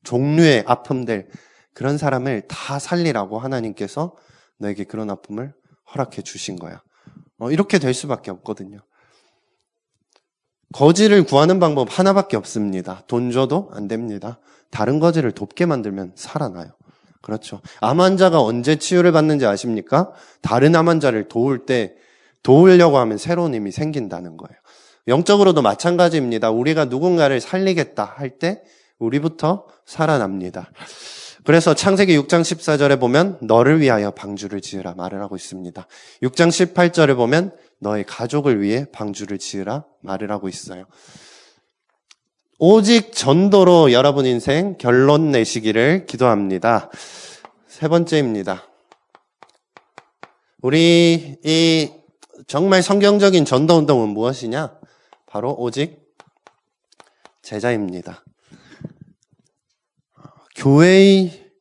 종류의 0.04 0.64
아픔들 0.66 1.28
그런 1.74 1.98
사람을 1.98 2.42
다 2.48 2.78
살리라고 2.78 3.38
하나님께서 3.38 4.16
너에게 4.58 4.84
그런 4.84 5.10
아픔을 5.10 5.54
허락해 5.94 6.22
주신 6.22 6.56
거야. 6.56 6.82
어, 7.38 7.50
이렇게 7.50 7.78
될 7.78 7.94
수밖에 7.94 8.30
없거든요. 8.30 8.78
거지를 10.72 11.24
구하는 11.24 11.58
방법 11.58 11.88
하나밖에 11.90 12.36
없습니다. 12.36 13.02
돈 13.08 13.30
줘도 13.32 13.70
안 13.72 13.88
됩니다. 13.88 14.38
다른 14.70 15.00
거지를 15.00 15.32
돕게 15.32 15.66
만들면 15.66 16.12
살아나요. 16.14 16.70
그렇죠. 17.22 17.60
암 17.80 18.00
환자가 18.00 18.40
언제 18.40 18.76
치유를 18.76 19.12
받는지 19.12 19.46
아십니까? 19.46 20.12
다른 20.42 20.76
암 20.76 20.88
환자를 20.88 21.28
도울 21.28 21.66
때 21.66 21.94
도우려고 22.42 22.98
하면 22.98 23.18
새로운 23.18 23.54
힘이 23.54 23.72
생긴다는 23.72 24.36
거예요. 24.36 24.58
영적으로도 25.08 25.60
마찬가지입니다. 25.60 26.50
우리가 26.50 26.84
누군가를 26.86 27.40
살리겠다 27.40 28.04
할 28.04 28.38
때 28.38 28.62
우리부터 28.98 29.66
살아납니다. 29.86 30.70
그래서 31.44 31.74
창세기 31.74 32.18
6장 32.18 32.42
14절에 32.42 33.00
보면 33.00 33.38
너를 33.42 33.80
위하여 33.80 34.10
방주를 34.10 34.60
지으라 34.60 34.94
말을 34.94 35.20
하고 35.22 35.36
있습니다. 35.36 35.86
6장 36.22 36.74
18절에 36.74 37.16
보면 37.16 37.56
너의 37.78 38.04
가족을 38.04 38.60
위해 38.60 38.86
방주를 38.92 39.38
지으라 39.38 39.84
말을 40.02 40.30
하고 40.30 40.48
있어요. 40.48 40.84
오직 42.58 43.12
전도로 43.12 43.92
여러분 43.92 44.26
인생 44.26 44.76
결론 44.76 45.30
내시기를 45.30 46.04
기도합니다. 46.06 46.90
세 47.66 47.88
번째입니다. 47.88 48.66
우리 50.60 51.38
이 51.42 51.90
정말 52.46 52.82
성경적인 52.82 53.46
전도 53.46 53.78
운동은 53.78 54.10
무엇이냐? 54.10 54.78
바로 55.26 55.54
오직 55.58 56.00
제자입니다. 57.40 58.24
교회의 60.60 61.52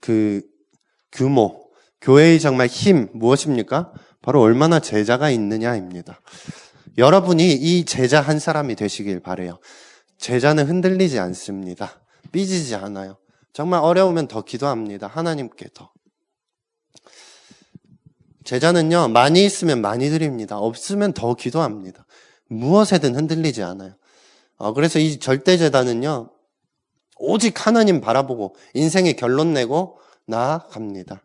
그 0.00 0.42
규모, 1.12 1.70
교회의 2.00 2.40
정말 2.40 2.66
힘 2.66 3.08
무엇입니까? 3.14 3.92
바로 4.20 4.40
얼마나 4.40 4.80
제자가 4.80 5.30
있느냐입니다. 5.30 6.20
여러분이 6.98 7.52
이 7.52 7.84
제자 7.84 8.20
한 8.20 8.40
사람이 8.40 8.74
되시길 8.74 9.20
바래요. 9.20 9.60
제자는 10.18 10.66
흔들리지 10.66 11.20
않습니다. 11.20 12.00
삐지지 12.32 12.74
않아요. 12.74 13.16
정말 13.52 13.80
어려우면 13.80 14.26
더 14.26 14.42
기도합니다. 14.42 15.06
하나님께 15.06 15.68
더. 15.72 15.92
제자는요, 18.42 19.08
많이 19.08 19.44
있으면 19.44 19.80
많이 19.80 20.10
드립니다. 20.10 20.58
없으면 20.58 21.12
더 21.12 21.34
기도합니다. 21.34 22.04
무엇에든 22.48 23.14
흔들리지 23.14 23.62
않아요. 23.62 23.94
어, 24.56 24.72
그래서 24.72 24.98
이 24.98 25.18
절대제단은요, 25.18 26.35
오직 27.16 27.66
하나님 27.66 28.00
바라보고 28.00 28.54
인생의 28.74 29.16
결론 29.16 29.52
내고 29.52 29.98
나아갑니다. 30.26 31.20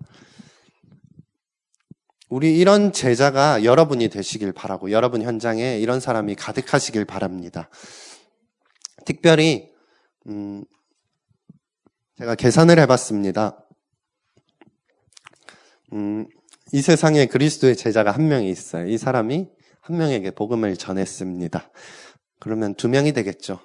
우리 2.29 2.57
이런 2.57 2.93
제자가 2.93 3.65
여러분이 3.65 4.07
되시길 4.07 4.53
바라고 4.53 4.91
여러분 4.91 5.21
현장에 5.21 5.77
이런 5.79 5.99
사람이 5.99 6.35
가득하시길 6.35 7.03
바랍니다. 7.03 7.69
특별히 9.05 9.69
음, 10.27 10.63
제가 12.17 12.35
계산을 12.35 12.79
해봤습니다. 12.79 13.65
음, 15.91 16.25
이 16.71 16.81
세상에 16.81 17.25
그리스도의 17.25 17.75
제자가 17.75 18.11
한 18.11 18.29
명이 18.29 18.49
있어요. 18.49 18.87
이 18.87 18.97
사람이 18.97 19.49
한 19.81 19.97
명에게 19.97 20.31
복음을 20.31 20.77
전했습니다. 20.77 21.69
그러면 22.39 22.75
두 22.75 22.87
명이 22.87 23.11
되겠죠. 23.11 23.59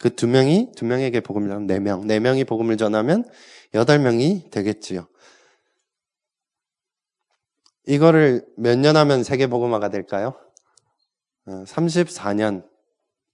그 0.00 0.08
두 0.08 0.26
명이 0.26 0.72
두 0.76 0.86
명에게 0.86 1.20
복음을 1.20 1.48
전하면 1.48 1.66
네 1.66 1.78
명, 1.78 2.06
네 2.06 2.20
명이 2.20 2.44
복음을 2.44 2.78
전하면 2.78 3.28
여덟 3.74 3.98
명이 3.98 4.50
되겠지요. 4.50 5.06
이거를 7.86 8.46
몇 8.56 8.78
년 8.78 8.96
하면 8.96 9.22
세계 9.22 9.46
복음화가 9.46 9.90
될까요? 9.90 10.34
34년. 11.46 12.62
어, 12.64 12.70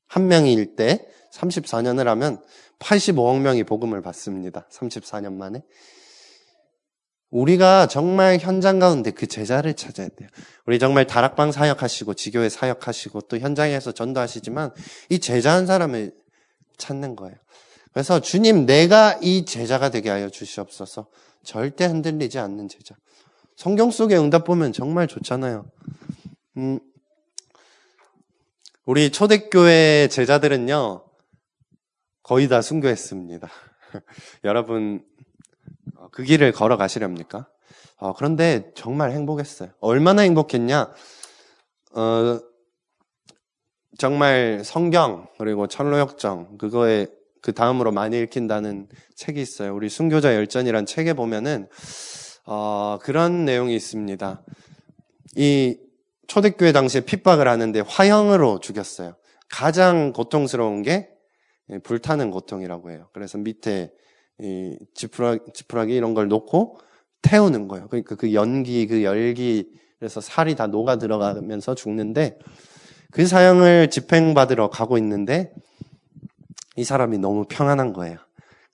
한 0.09 0.27
명일 0.29 0.75
때 0.75 1.07
34년을 1.33 2.05
하면 2.05 2.43
85억 2.81 3.41
명이 3.41 3.65
복음을 3.65 4.03
받습니다. 4.03 4.67
34년 4.73 5.35
만에. 5.35 5.63
우리가 7.31 7.87
정말 7.87 8.39
현장 8.39 8.79
가운데 8.79 9.11
그 9.13 9.27
제자를 9.27 9.75
찾아야 9.75 10.09
돼요. 10.09 10.29
우리 10.67 10.79
정말 10.79 11.07
다락방 11.07 11.53
사역하시고 11.53 12.15
지교회 12.15 12.49
사역하시고 12.49 13.23
또 13.23 13.39
현장에서 13.39 13.93
전도하시지만 13.93 14.73
이 15.11 15.19
제자 15.19 15.53
한 15.53 15.67
사람을 15.67 16.13
찾는 16.77 17.17
거예요. 17.17 17.37
그래서 17.93 18.21
주님 18.21 18.67
내가 18.67 19.19
이 19.23 19.45
제자가 19.45 19.91
되게 19.91 20.11
하여 20.11 20.29
주시옵소서. 20.29 21.07
절대 21.43 21.87
흔들리지 21.87 22.39
않는 22.39 22.69
제자. 22.69 22.95
성경 23.57 23.91
속의 23.91 24.19
응답 24.19 24.45
보면 24.45 24.73
정말 24.73 25.07
좋잖아요. 25.07 25.65
음, 26.59 26.79
우리 28.85 29.11
초대교회 29.11 30.09
제자들은요, 30.11 31.05
거의 32.23 32.49
다 32.49 32.61
순교했습니다. 32.61 33.49
여러분, 34.45 35.05
어, 35.97 36.09
그 36.13 36.23
길을 36.23 36.53
걸어가시렵니까? 36.53 37.49
어, 37.97 38.13
그런데 38.13 38.71
정말 38.75 39.13
행복했어요. 39.13 39.71
얼마나 39.81 40.23
행복했냐? 40.23 40.93
어, 41.95 42.41
정말 43.99 44.63
성경, 44.65 45.27
그리고 45.39 45.67
철로역정, 45.67 46.59
그거에 46.59 47.07
그 47.41 47.53
다음으로 47.53 47.93
많이 47.93 48.19
읽힌다는 48.21 48.89
책이 49.15 49.41
있어요. 49.41 49.75
우리 49.75 49.89
순교자 49.89 50.35
열전이란 50.35 50.87
책에 50.87 51.15
보면은, 51.15 51.69
어, 52.45 52.99
그런 53.01 53.45
내용이 53.45 53.75
있습니다. 53.75 54.45
이 55.37 55.79
초대교회 56.27 56.73
당시에 56.73 57.03
핍박을 57.03 57.49
하는데 57.49 57.81
화형으로 57.81 58.61
죽였어요. 58.61 59.17
가장 59.49 60.13
고통스러운 60.13 60.83
게 60.83 61.11
불타는 61.85 62.31
고통이라고 62.31 62.91
해요. 62.91 63.09
그래서 63.13 63.39
밑에 63.39 63.93
이 64.41 64.77
지푸라기, 64.95 65.53
지푸라기 65.55 65.95
이런 65.95 66.15
걸 66.15 66.29
놓고 66.29 66.79
태우는 67.23 67.69
거예요. 67.69 67.89
그러니까 67.89 68.17
그 68.17 68.35
연기, 68.35 68.87
그 68.87 69.03
열기, 69.03 69.71
그래서 69.99 70.21
살이 70.21 70.55
다 70.55 70.67
녹아 70.67 70.99
들어가면서 70.99 71.75
죽는데 71.75 72.39
그 73.11 73.27
사형을 73.27 73.91
집행받으러 73.91 74.71
가고 74.71 74.99
있는데 74.99 75.53
이 76.77 76.85
사람이 76.85 77.19
너무 77.19 77.45
평안한 77.49 77.93
거예요. 77.93 78.19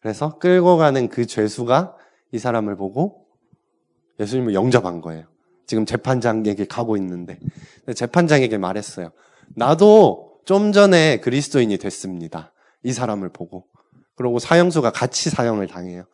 그래서 0.01 0.38
끌고 0.38 0.77
가는 0.77 1.09
그 1.09 1.27
죄수가 1.27 1.97
이 2.33 2.38
사람을 2.38 2.77
보고 2.77 3.27
예수님을 4.18 4.55
영접한 4.55 5.01
거예요. 5.01 5.27
지금 5.66 5.87
재판장에게 5.87 6.66
가고 6.66 6.97
있는데 6.97 7.38
재판장에게 7.95 8.59
말했어요. 8.59 9.12
나도 9.55 10.40
좀 10.45 10.73
전에 10.73 11.21
그리스도인이 11.21 11.77
됐습니다. 11.79 12.53
이 12.83 12.92
사람을 12.92 13.29
보고. 13.29 13.66
그리고 14.14 14.38
사형수가 14.38 14.90
같이 14.90 15.31
사형을 15.31 15.68
당해요. 15.68 16.05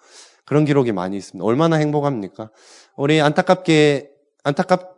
그런 0.45 0.65
기록이 0.65 0.93
많이 0.93 1.17
있습니다. 1.17 1.45
얼마나 1.45 1.77
행복합니까? 1.77 2.51
우리 2.97 3.21
안타깝게 3.21 4.11
안타깝 4.45 4.97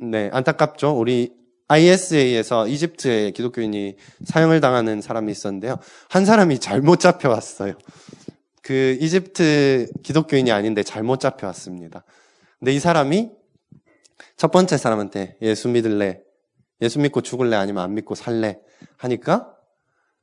네 0.00 0.30
안타깝죠. 0.32 0.98
우리 0.98 1.32
ISA에서 1.68 2.68
이집트의 2.68 3.32
기독교인이 3.32 3.96
사형을 4.24 4.60
당하는 4.60 5.00
사람이 5.00 5.32
있었는데요. 5.32 5.78
한 6.08 6.24
사람이 6.24 6.58
잘못 6.58 7.00
잡혀왔어요. 7.00 7.74
그 8.62 8.96
이집트 9.00 9.88
기독교인이 10.02 10.52
아닌데 10.52 10.82
잘못 10.82 11.20
잡혀왔습니다. 11.20 12.04
근데 12.58 12.72
이 12.72 12.78
사람이 12.78 13.30
첫 14.36 14.50
번째 14.50 14.76
사람한테 14.76 15.36
예수 15.42 15.68
믿을래? 15.68 16.20
예수 16.80 16.98
믿고 16.98 17.20
죽을래? 17.20 17.56
아니면 17.56 17.84
안 17.84 17.94
믿고 17.94 18.14
살래? 18.14 18.58
하니까, 18.96 19.54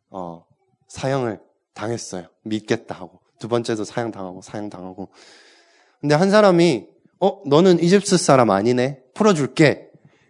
어, 0.09 0.45
사형을 0.87 1.39
당했어요. 1.73 2.27
믿겠다 2.43 2.95
하고. 2.95 3.21
두 3.39 3.47
번째도 3.47 3.85
사형 3.85 4.11
당하고, 4.11 4.41
사형 4.41 4.69
당하고. 4.69 5.09
근데 6.01 6.15
한 6.15 6.29
사람이, 6.31 6.87
어, 7.21 7.41
너는 7.45 7.81
이집트 7.81 8.17
사람 8.17 8.49
아니네? 8.49 9.01
풀어줄게. 9.13 9.88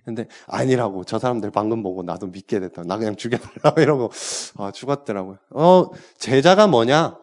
근데 0.10 0.26
아니라고. 0.48 1.04
저 1.04 1.20
사람들 1.20 1.52
방금 1.52 1.84
보고 1.84 2.02
나도 2.02 2.28
믿게 2.28 2.60
됐다. 2.60 2.82
나 2.84 2.98
그냥 2.98 3.16
죽여달라고 3.16 3.80
이러고, 3.82 4.12
아, 4.58 4.72
죽었더라고요. 4.72 5.38
어, 5.52 5.90
제자가 6.18 6.66
뭐냐? 6.66 7.16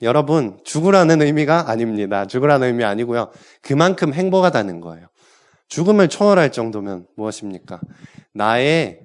여러분, 0.00 0.58
죽으라는 0.64 1.20
의미가 1.20 1.70
아닙니다. 1.70 2.26
죽으라는 2.26 2.68
의미 2.68 2.84
아니고요. 2.84 3.30
그만큼 3.60 4.14
행복하다는 4.14 4.80
거예요. 4.80 5.06
죽음을 5.68 6.08
초월할 6.08 6.50
정도면 6.50 7.06
무엇입니까? 7.14 7.80
나의 8.32 9.00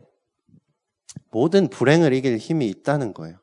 모든 1.30 1.68
불행을 1.68 2.14
이길 2.14 2.38
힘이 2.38 2.68
있다는 2.68 3.14
거예요. 3.14 3.38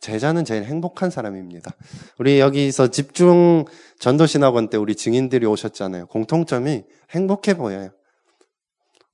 제자는 0.00 0.46
제일 0.46 0.64
행복한 0.64 1.10
사람입니다. 1.10 1.70
우리 2.18 2.40
여기서 2.40 2.88
집중 2.88 3.66
전도신학원 3.98 4.70
때 4.70 4.78
우리 4.78 4.94
증인들이 4.94 5.44
오셨잖아요. 5.44 6.06
공통점이 6.06 6.84
행복해 7.10 7.54
보여요. 7.54 7.90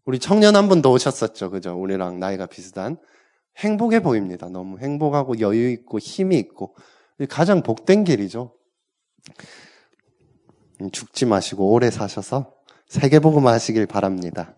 우리 0.06 0.20
청년 0.20 0.54
한 0.54 0.68
분도 0.68 0.92
오셨었죠. 0.92 1.50
그죠? 1.50 1.78
우리랑 1.78 2.20
나이가 2.20 2.46
비슷한. 2.46 2.96
행복해 3.58 4.00
보입니다. 4.00 4.48
너무 4.48 4.78
행복하고 4.78 5.40
여유 5.40 5.70
있고 5.70 5.98
힘이 5.98 6.38
있고 6.38 6.76
가장 7.28 7.62
복된 7.62 8.04
길이죠. 8.04 8.54
죽지 10.92 11.26
마시고 11.26 11.72
오래 11.72 11.90
사셔서 11.90 12.54
세계복음 12.86 13.46
하시길 13.46 13.86
바랍니다. 13.86 14.54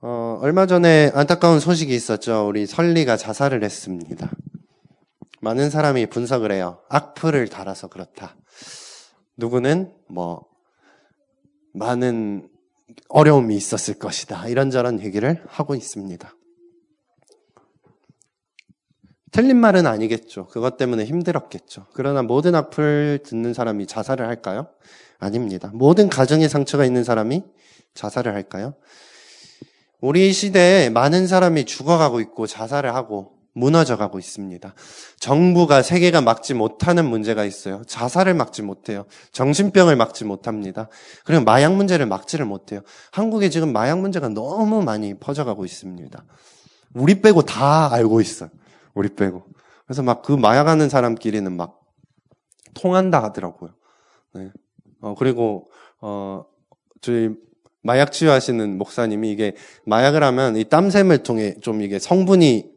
어, 0.00 0.38
얼마 0.42 0.66
전에 0.66 1.12
안타까운 1.14 1.60
소식이 1.60 1.94
있었죠. 1.94 2.46
우리 2.48 2.66
설리가 2.66 3.16
자살을 3.16 3.62
했습니다. 3.62 4.30
많은 5.40 5.70
사람이 5.70 6.06
분석을 6.06 6.52
해요. 6.52 6.80
악플을 6.88 7.48
달아서 7.48 7.86
그렇다. 7.86 8.36
누구는 9.36 9.94
뭐 10.08 10.51
많은 11.72 12.48
어려움이 13.08 13.56
있었을 13.56 13.94
것이다. 13.94 14.48
이런저런 14.48 15.00
얘기를 15.00 15.42
하고 15.48 15.74
있습니다. 15.74 16.34
틀린 19.30 19.56
말은 19.56 19.86
아니겠죠. 19.86 20.46
그것 20.48 20.76
때문에 20.76 21.06
힘들었겠죠. 21.06 21.86
그러나 21.94 22.22
모든 22.22 22.54
악플 22.54 23.20
듣는 23.24 23.54
사람이 23.54 23.86
자살을 23.86 24.26
할까요? 24.26 24.66
아닙니다. 25.18 25.70
모든 25.72 26.10
가정에 26.10 26.48
상처가 26.48 26.84
있는 26.84 27.02
사람이 27.02 27.42
자살을 27.94 28.34
할까요? 28.34 28.74
우리 30.00 30.32
시대에 30.32 30.90
많은 30.90 31.26
사람이 31.26 31.64
죽어가고 31.64 32.20
있고 32.20 32.46
자살을 32.46 32.94
하고 32.94 33.38
무너져 33.54 33.96
가고 33.96 34.18
있습니다. 34.18 34.74
정부가 35.18 35.82
세계가 35.82 36.20
막지 36.22 36.54
못하는 36.54 37.04
문제가 37.04 37.44
있어요. 37.44 37.82
자살을 37.86 38.34
막지 38.34 38.62
못해요. 38.62 39.04
정신병을 39.32 39.96
막지 39.96 40.24
못합니다. 40.24 40.88
그리고 41.24 41.44
마약 41.44 41.74
문제를 41.74 42.06
막지를 42.06 42.46
못해요. 42.46 42.80
한국에 43.10 43.50
지금 43.50 43.72
마약 43.72 44.00
문제가 44.00 44.28
너무 44.28 44.82
많이 44.82 45.14
퍼져가고 45.14 45.64
있습니다. 45.64 46.24
우리 46.94 47.20
빼고 47.20 47.42
다 47.42 47.92
알고 47.92 48.20
있어요. 48.20 48.50
우리 48.94 49.14
빼고. 49.14 49.44
그래서 49.86 50.02
막 50.02 50.22
그 50.22 50.32
마약하는 50.32 50.88
사람끼리는 50.88 51.50
막 51.54 51.80
통한다 52.74 53.22
하더라고요. 53.22 53.74
네. 54.34 54.50
어, 55.02 55.14
그리고, 55.18 55.70
어, 56.00 56.44
저희 57.00 57.30
마약 57.82 58.12
치유하시는 58.12 58.78
목사님이 58.78 59.30
이게 59.30 59.56
마약을 59.84 60.22
하면 60.22 60.56
이 60.56 60.64
땀샘을 60.64 61.24
통해 61.24 61.54
좀 61.60 61.82
이게 61.82 61.98
성분이 61.98 62.71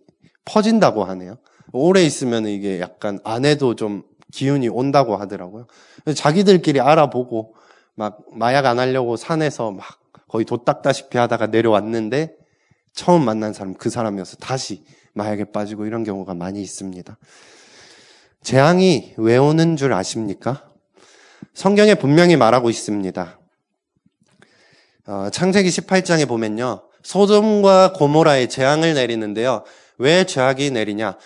퍼진다고 0.45 1.03
하네요. 1.03 1.37
오래 1.71 2.03
있으면 2.03 2.45
이게 2.47 2.79
약간 2.79 3.19
안에도 3.23 3.75
좀 3.75 4.03
기운이 4.31 4.69
온다고 4.69 5.17
하더라고요. 5.17 5.67
자기들끼리 6.15 6.79
알아보고 6.79 7.55
막 7.95 8.19
마약 8.31 8.65
안 8.65 8.79
하려고 8.79 9.17
산에서 9.17 9.71
막 9.71 9.85
거의 10.27 10.45
도닦다시피 10.45 11.17
하다가 11.17 11.47
내려왔는데 11.47 12.35
처음 12.93 13.25
만난 13.25 13.53
사람 13.53 13.73
그 13.73 13.89
사람이어서 13.89 14.37
다시 14.37 14.83
마약에 15.13 15.45
빠지고 15.45 15.85
이런 15.85 16.03
경우가 16.03 16.33
많이 16.33 16.61
있습니다. 16.61 17.17
재앙이 18.41 19.15
왜 19.17 19.37
오는 19.37 19.75
줄 19.75 19.93
아십니까? 19.93 20.69
성경에 21.53 21.95
분명히 21.95 22.35
말하고 22.35 22.69
있습니다. 22.69 23.39
어, 25.07 25.29
창세기 25.31 25.69
18장에 25.69 26.27
보면요. 26.27 26.83
소돔과 27.03 27.93
고모라에 27.93 28.47
재앙을 28.47 28.93
내리는데요. 28.95 29.63
왜 29.97 30.25
죄악이 30.25 30.71
내리냐? 30.71 31.17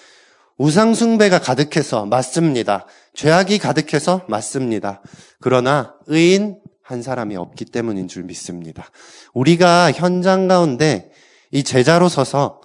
우상숭배가 0.58 1.40
가득해서 1.40 2.06
맞습니다. 2.06 2.86
죄악이 3.14 3.60
가득해서 3.60 4.26
맞습니다. 4.28 5.02
그러나 5.40 5.96
의인 6.08 6.60
한 6.84 7.02
사람이 7.02 7.36
없기 7.36 7.66
때문인 7.66 8.08
줄 8.08 8.24
믿습니다. 8.24 8.90
우리가 9.34 9.92
현장 9.92 10.48
가운데 10.48 11.12
이 11.52 11.64
제자로 11.64 12.10
서서 12.10 12.62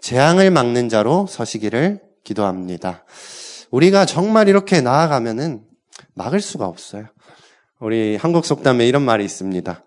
재앙을 0.00 0.50
막는 0.50 0.88
자로 0.88 1.26
서시기를 1.28 2.00
기도합니다. 2.24 3.04
우리가 3.70 4.06
정말 4.06 4.48
이렇게 4.48 4.80
나아가면은 4.80 5.62
막을 6.14 6.40
수가 6.40 6.66
없어요. 6.66 7.06
우리 7.78 8.16
한국 8.16 8.44
속담에 8.44 8.86
이런 8.86 9.02
말이 9.02 9.24
있습니다. 9.24 9.84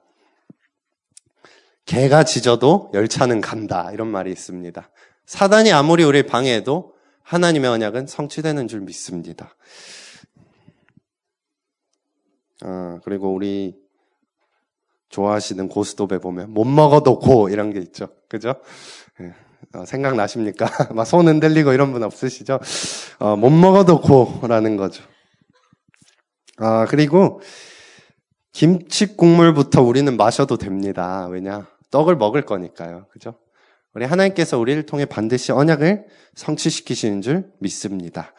개가 1.86 2.24
짖어도 2.24 2.92
열차는 2.94 3.42
간다. 3.42 3.90
이런 3.92 4.08
말이 4.08 4.32
있습니다. 4.32 4.90
사단이 5.26 5.72
아무리 5.72 6.04
우리를 6.04 6.28
방해해도 6.28 6.94
하나님의 7.24 7.70
언약은 7.70 8.08
성취되는 8.08 8.68
줄 8.68 8.82
믿습니다. 8.82 9.56
아, 12.64 13.00
그리고 13.04 13.34
우리 13.34 13.76
좋아하시는 15.10 15.68
고스톱에 15.68 16.20
보면 16.20 16.54
못 16.54 16.66
먹어도 16.66 17.20
고 17.20 17.50
이런 17.50 17.72
게 17.72 17.80
있죠. 17.80 18.10
그죠? 18.28 18.56
네. 19.20 19.34
어, 19.74 19.86
생각나십니까? 19.86 20.66
막 20.94 21.06
손 21.06 21.28
흔들리고 21.28 21.72
이런 21.74 21.92
분 21.92 22.04
없으시죠? 22.04 22.60
어, 23.20 23.36
못 23.36 23.50
먹어도 23.50 24.02
고라는 24.02 24.76
거죠. 24.78 25.04
아, 26.58 26.86
그리고 26.90 27.42
김치 28.52 29.16
국물부터 29.16 29.82
우리는 29.82 30.16
마셔도 30.18 30.58
됩니다. 30.58 31.28
왜냐? 31.28 31.68
떡을 31.90 32.16
먹을 32.16 32.46
거니까요. 32.46 33.08
그죠? 33.12 33.36
우리 33.94 34.06
하나님께서 34.06 34.58
우리를 34.58 34.86
통해 34.86 35.06
반드시 35.06 35.52
언약을 35.52 36.06
성취시키시는 36.36 37.22
줄 37.22 37.52
믿습니다. 37.60 38.34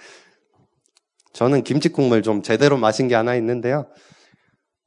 저는 1.33 1.63
김치국물 1.63 2.23
좀 2.23 2.43
제대로 2.43 2.77
마신 2.77 3.09
게 3.09 3.15
하나 3.15 3.35
있는데요. 3.37 3.87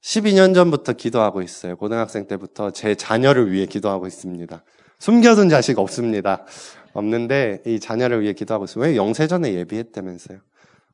12년 0.01 0.53
전부터 0.53 0.93
기도하고 0.93 1.41
있어요. 1.41 1.75
고등학생 1.75 2.27
때부터 2.27 2.71
제 2.71 2.95
자녀를 2.95 3.51
위해 3.51 3.65
기도하고 3.65 4.05
있습니다. 4.05 4.63
숨겨둔 4.99 5.49
자식 5.49 5.79
없습니다. 5.79 6.45
없는데 6.93 7.61
이 7.65 7.79
자녀를 7.79 8.21
위해 8.21 8.33
기도하고 8.33 8.65
있어요. 8.65 8.85
왜 8.85 8.95
영세전에 8.95 9.53
예비했다면서요. 9.53 10.39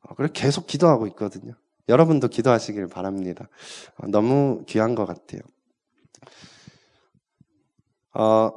어, 0.02 0.14
그래 0.14 0.28
계속 0.32 0.66
기도하고 0.66 1.06
있거든요. 1.08 1.54
여러분도 1.88 2.28
기도하시길 2.28 2.88
바랍니다. 2.88 3.48
어, 3.98 4.06
너무 4.08 4.64
귀한 4.66 4.94
것 4.94 5.06
같아요. 5.06 5.40
어, 8.14 8.50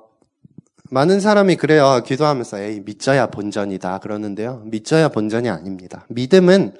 많은 0.91 1.19
사람이 1.19 1.55
그래요. 1.55 2.03
기도하면서 2.05 2.59
에이 2.59 2.81
믿져야 2.85 3.27
본전이다 3.27 3.99
그러는데요. 3.99 4.61
믿져야 4.65 5.09
본전이 5.09 5.49
아닙니다. 5.49 6.05
믿음은 6.09 6.75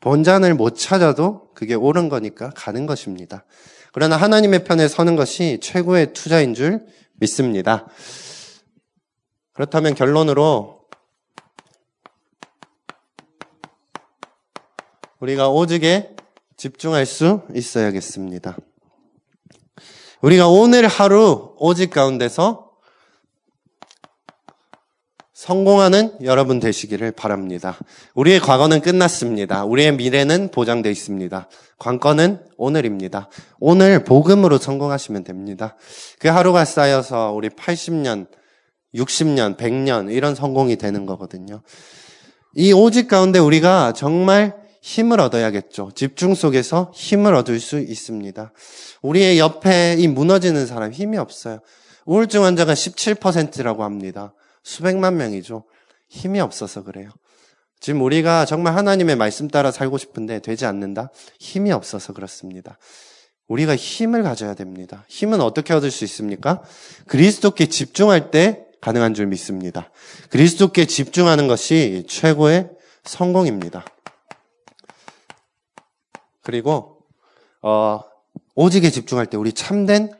본전을 0.00 0.54
못 0.54 0.76
찾아도 0.76 1.50
그게 1.54 1.74
옳은 1.74 2.08
거니까 2.08 2.50
가는 2.50 2.86
것입니다. 2.86 3.44
그러나 3.92 4.16
하나님의 4.16 4.64
편에 4.64 4.88
서는 4.88 5.16
것이 5.16 5.60
최고의 5.62 6.12
투자인 6.14 6.54
줄 6.54 6.86
믿습니다. 7.14 7.86
그렇다면 9.52 9.94
결론으로 9.94 10.80
우리가 15.20 15.48
오직에 15.48 16.16
집중할 16.56 17.06
수 17.06 17.42
있어야겠습니다. 17.54 18.56
우리가 20.22 20.48
오늘 20.48 20.88
하루 20.88 21.54
오직 21.58 21.90
가운데서 21.90 22.63
성공하는 25.34 26.12
여러분 26.22 26.60
되시기를 26.60 27.10
바랍니다. 27.10 27.76
우리의 28.14 28.38
과거는 28.38 28.80
끝났습니다. 28.80 29.64
우리의 29.64 29.96
미래는 29.96 30.52
보장되어 30.52 30.92
있습니다. 30.92 31.48
관건은 31.78 32.38
오늘입니다. 32.56 33.28
오늘 33.58 34.04
복음으로 34.04 34.58
성공하시면 34.58 35.24
됩니다. 35.24 35.76
그 36.20 36.28
하루가 36.28 36.64
쌓여서 36.64 37.32
우리 37.32 37.48
80년, 37.48 38.28
60년, 38.94 39.56
100년 39.56 40.12
이런 40.12 40.36
성공이 40.36 40.76
되는 40.76 41.04
거거든요. 41.04 41.62
이 42.54 42.72
오직 42.72 43.08
가운데 43.08 43.40
우리가 43.40 43.92
정말 43.92 44.54
힘을 44.82 45.18
얻어야겠죠. 45.18 45.90
집중 45.96 46.36
속에서 46.36 46.92
힘을 46.94 47.34
얻을 47.34 47.58
수 47.58 47.80
있습니다. 47.80 48.52
우리의 49.02 49.40
옆에 49.40 49.96
이 49.98 50.06
무너지는 50.06 50.64
사람 50.66 50.92
힘이 50.92 51.18
없어요. 51.18 51.58
우울증 52.06 52.44
환자가 52.44 52.74
17%라고 52.74 53.82
합니다. 53.82 54.32
수백만 54.64 55.16
명이죠. 55.16 55.64
힘이 56.08 56.40
없어서 56.40 56.82
그래요. 56.82 57.10
지금 57.78 58.00
우리가 58.00 58.46
정말 58.46 58.74
하나님의 58.76 59.14
말씀 59.14 59.46
따라 59.46 59.70
살고 59.70 59.98
싶은데 59.98 60.40
되지 60.40 60.64
않는다? 60.66 61.10
힘이 61.38 61.70
없어서 61.70 62.12
그렇습니다. 62.12 62.78
우리가 63.46 63.76
힘을 63.76 64.22
가져야 64.22 64.54
됩니다. 64.54 65.04
힘은 65.08 65.42
어떻게 65.42 65.74
얻을 65.74 65.90
수 65.90 66.04
있습니까? 66.04 66.62
그리스도께 67.06 67.66
집중할 67.66 68.30
때 68.30 68.64
가능한 68.80 69.12
줄 69.14 69.26
믿습니다. 69.26 69.90
그리스도께 70.30 70.86
집중하는 70.86 71.46
것이 71.46 72.04
최고의 72.08 72.70
성공입니다. 73.04 73.84
그리고 76.42 76.98
어, 77.60 78.00
오직에 78.54 78.90
집중할 78.90 79.26
때 79.26 79.36
우리 79.36 79.52
참된 79.52 80.10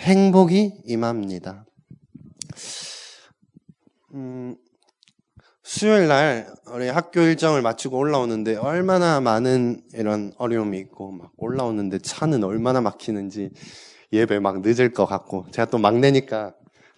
행복이 0.00 0.82
임합니다. 0.86 1.64
음, 4.14 4.56
수요일 5.62 6.08
날 6.08 6.52
우리 6.66 6.88
학교 6.88 7.20
일정을 7.20 7.62
마치고 7.62 7.96
올라오는데 7.96 8.56
얼마나 8.56 9.20
많은 9.20 9.82
이런 9.94 10.32
어려움이 10.36 10.78
있고 10.80 11.12
막 11.12 11.32
올라오는데 11.38 11.98
차는 12.00 12.44
얼마나 12.44 12.80
막히는지 12.80 13.50
예배 14.12 14.40
막 14.40 14.60
늦을 14.60 14.92
것 14.92 15.06
같고 15.06 15.46
제가 15.50 15.70
또 15.70 15.78
막내니까 15.78 16.54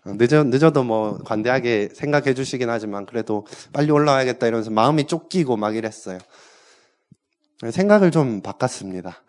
늦어, 0.06 0.44
늦어도 0.44 0.82
뭐 0.82 1.18
관대하게 1.18 1.90
생각해 1.94 2.34
주시긴 2.34 2.68
하지만 2.68 3.06
그래도 3.06 3.46
빨리 3.72 3.90
올라와야겠다 3.90 4.46
이러면서 4.46 4.70
마음이 4.70 5.06
쫓기고 5.06 5.56
막 5.56 5.76
이랬어요. 5.76 6.18
생각을 7.70 8.10
좀 8.10 8.42
바꿨습니다. 8.42 9.22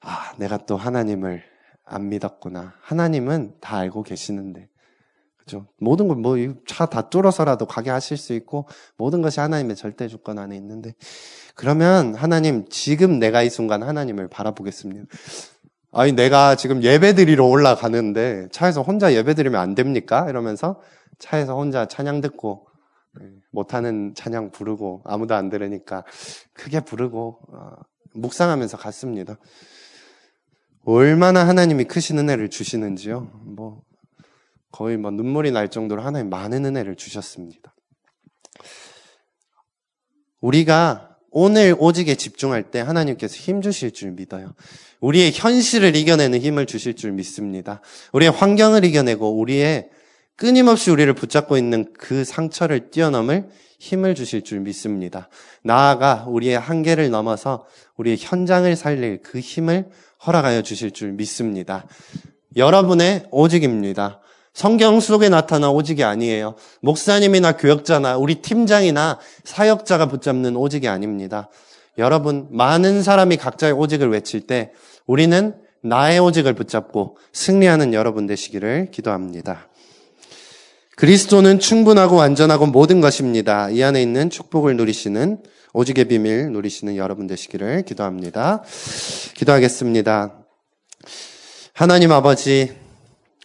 아, 0.00 0.34
내가 0.36 0.58
또 0.58 0.76
하나님을 0.76 1.42
안 1.84 2.08
믿었구나. 2.08 2.74
하나님은 2.82 3.56
다 3.60 3.78
알고 3.78 4.02
계시는데. 4.02 4.68
그죠? 5.44 5.66
모든 5.78 6.08
걸, 6.08 6.16
뭐, 6.16 6.36
차 6.66 6.86
다 6.86 7.08
뚫어서라도 7.10 7.66
가게 7.66 7.90
하실 7.90 8.16
수 8.16 8.32
있고, 8.32 8.66
모든 8.96 9.22
것이 9.22 9.40
하나님의 9.40 9.76
절대 9.76 10.08
주권 10.08 10.38
안에 10.38 10.56
있는데, 10.56 10.94
그러면 11.54 12.14
하나님, 12.14 12.66
지금 12.68 13.18
내가 13.18 13.42
이 13.42 13.50
순간 13.50 13.82
하나님을 13.82 14.28
바라보겠습니다. 14.28 15.04
아니, 15.92 16.12
내가 16.12 16.54
지금 16.54 16.82
예배 16.82 17.14
드리러 17.14 17.44
올라가는데, 17.46 18.48
차에서 18.52 18.82
혼자 18.82 19.12
예배 19.14 19.34
드리면 19.34 19.60
안 19.60 19.74
됩니까? 19.74 20.26
이러면서 20.28 20.80
차에서 21.18 21.56
혼자 21.56 21.86
찬양 21.86 22.20
듣고, 22.20 22.66
네, 23.20 23.26
못하는 23.50 24.14
찬양 24.14 24.52
부르고 24.52 25.02
아무도 25.04 25.34
안 25.34 25.50
들으니까 25.50 26.02
크게 26.54 26.80
부르고 26.80 27.40
어, 27.48 27.72
묵상하면서 28.14 28.78
갔습니다. 28.78 29.36
얼마나 30.84 31.46
하나님이 31.46 31.84
크신 31.84 32.18
은혜를 32.18 32.48
주시는지요. 32.48 33.30
뭐 33.44 33.82
거의 34.72 34.96
뭐 34.96 35.10
눈물이 35.10 35.52
날 35.52 35.68
정도로 35.68 36.02
하나님 36.02 36.30
많은 36.30 36.64
은혜를 36.64 36.96
주셨습니다. 36.96 37.74
우리가 40.40 41.16
오늘 41.30 41.74
오직에 41.78 42.14
집중할 42.14 42.70
때 42.70 42.80
하나님께서 42.80 43.36
힘 43.36 43.62
주실 43.62 43.92
줄 43.92 44.10
믿어요. 44.10 44.54
우리의 45.00 45.32
현실을 45.32 45.96
이겨내는 45.96 46.40
힘을 46.40 46.66
주실 46.66 46.94
줄 46.94 47.12
믿습니다. 47.12 47.80
우리의 48.12 48.30
환경을 48.30 48.84
이겨내고 48.84 49.38
우리의 49.38 49.88
끊임없이 50.36 50.90
우리를 50.90 51.12
붙잡고 51.14 51.56
있는 51.56 51.92
그 51.94 52.24
상처를 52.24 52.90
뛰어넘을 52.90 53.48
힘을 53.78 54.14
주실 54.14 54.42
줄 54.42 54.60
믿습니다. 54.60 55.28
나아가 55.62 56.24
우리의 56.28 56.58
한계를 56.58 57.10
넘어서 57.10 57.66
우리의 57.96 58.16
현장을 58.18 58.74
살릴 58.76 59.22
그 59.22 59.40
힘을 59.40 59.88
허락하여 60.26 60.62
주실 60.62 60.92
줄 60.92 61.12
믿습니다. 61.12 61.86
여러분의 62.56 63.26
오직입니다. 63.30 64.20
성경 64.54 65.00
속에 65.00 65.28
나타난 65.28 65.70
오직이 65.70 66.04
아니에요. 66.04 66.56
목사님이나 66.80 67.56
교역자나 67.56 68.18
우리 68.18 68.36
팀장이나 68.36 69.18
사역자가 69.44 70.06
붙잡는 70.08 70.56
오직이 70.56 70.88
아닙니다. 70.88 71.48
여러분, 71.98 72.48
많은 72.50 73.02
사람이 73.02 73.36
각자의 73.36 73.72
오직을 73.72 74.10
외칠 74.10 74.46
때 74.46 74.72
우리는 75.06 75.54
나의 75.82 76.20
오직을 76.20 76.54
붙잡고 76.54 77.16
승리하는 77.32 77.92
여러분 77.92 78.26
되시기를 78.26 78.90
기도합니다. 78.90 79.68
그리스도는 80.96 81.58
충분하고 81.58 82.16
완전하고 82.16 82.66
모든 82.66 83.00
것입니다. 83.00 83.70
이 83.70 83.82
안에 83.82 84.00
있는 84.00 84.30
축복을 84.30 84.76
누리시는 84.76 85.42
오직의 85.72 86.04
비밀 86.04 86.52
누리시는 86.52 86.96
여러분 86.96 87.26
되시기를 87.26 87.82
기도합니다. 87.82 88.62
기도하겠습니다. 89.34 90.34
하나님 91.72 92.12
아버지, 92.12 92.81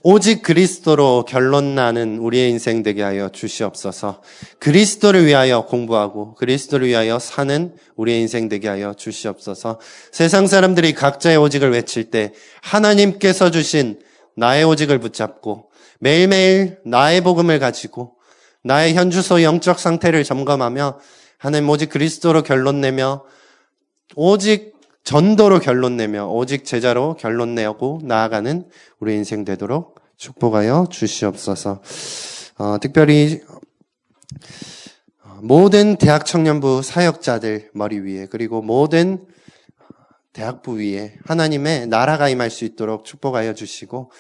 오직 0.04 0.44
그리스도로 0.44 1.26
결론 1.28 1.74
나는 1.74 2.20
우리의 2.20 2.52
인생 2.52 2.84
되게 2.84 3.02
하여 3.02 3.30
주시옵소서. 3.30 4.22
그리스도를 4.60 5.26
위하여 5.26 5.66
공부하고 5.66 6.36
그리스도를 6.36 6.88
위하여 6.88 7.18
사는 7.18 7.76
우리의 7.96 8.22
인생 8.22 8.48
되게 8.48 8.68
하여 8.68 8.94
주시옵소서. 8.94 9.80
세상 10.12 10.46
사람들이 10.46 10.94
각자의 10.94 11.38
오직을 11.38 11.72
외칠 11.72 12.12
때 12.12 12.34
하나님께서 12.62 13.50
주신 13.50 14.00
나의 14.36 14.66
오직을 14.66 15.00
붙잡고 15.00 15.72
매일매일 16.00 16.78
나의 16.86 17.22
복음을 17.22 17.58
가지고 17.58 18.14
나의 18.64 18.94
현주소 18.94 19.42
영적 19.42 19.80
상태를 19.80 20.24
점검하며 20.24 21.00
하나님 21.40 21.70
오직 21.70 21.90
그리스도로 21.90 22.44
결론 22.44 22.82
내며 22.82 23.24
오직 24.16 24.77
전도로 25.08 25.60
결론 25.60 25.96
내며 25.96 26.28
오직 26.28 26.66
제자로 26.66 27.16
결론 27.16 27.56
내고 27.56 28.02
나아가는 28.04 28.68
우리 29.00 29.16
인생 29.16 29.46
되도록 29.46 30.02
축복하여 30.18 30.88
주시옵소서. 30.90 31.82
어, 32.58 32.78
특별히 32.82 33.42
모든 35.42 35.96
대학 35.96 36.26
청년부 36.26 36.82
사역자들 36.82 37.70
머리 37.74 38.00
위에 38.00 38.26
그리고 38.26 38.62
모든 38.62 39.26
대학부 40.34 40.78
위에 40.78 41.14
하나님의 41.24 41.88
나라가 41.88 42.28
임할 42.28 42.50
수 42.50 42.66
있도록 42.66 43.06
축복하여 43.06 43.54
주시고 43.54 44.12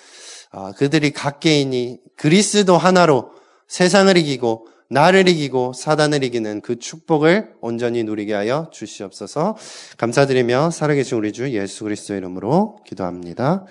어, 0.54 0.72
그들이 0.72 1.12
각 1.12 1.42
개인이 1.42 2.00
그리스도 2.16 2.78
하나로 2.78 3.32
세상을 3.68 4.16
이기고 4.16 4.70
나를 4.90 5.28
이기고 5.28 5.74
사단을 5.74 6.24
이기는 6.24 6.62
그 6.62 6.80
축복을 6.80 7.56
온전히 7.62 8.04
누리게 8.04 8.34
하여 8.34 8.70
주시옵소서. 8.72 9.58
감사드리며 9.98 10.72
살아계신 10.72 11.18
우리 11.18 11.34
주 11.34 11.52
예수 11.52 11.84
그리스도 11.84 12.16
이름으로 12.16 12.78
기도합니다. 12.86 13.66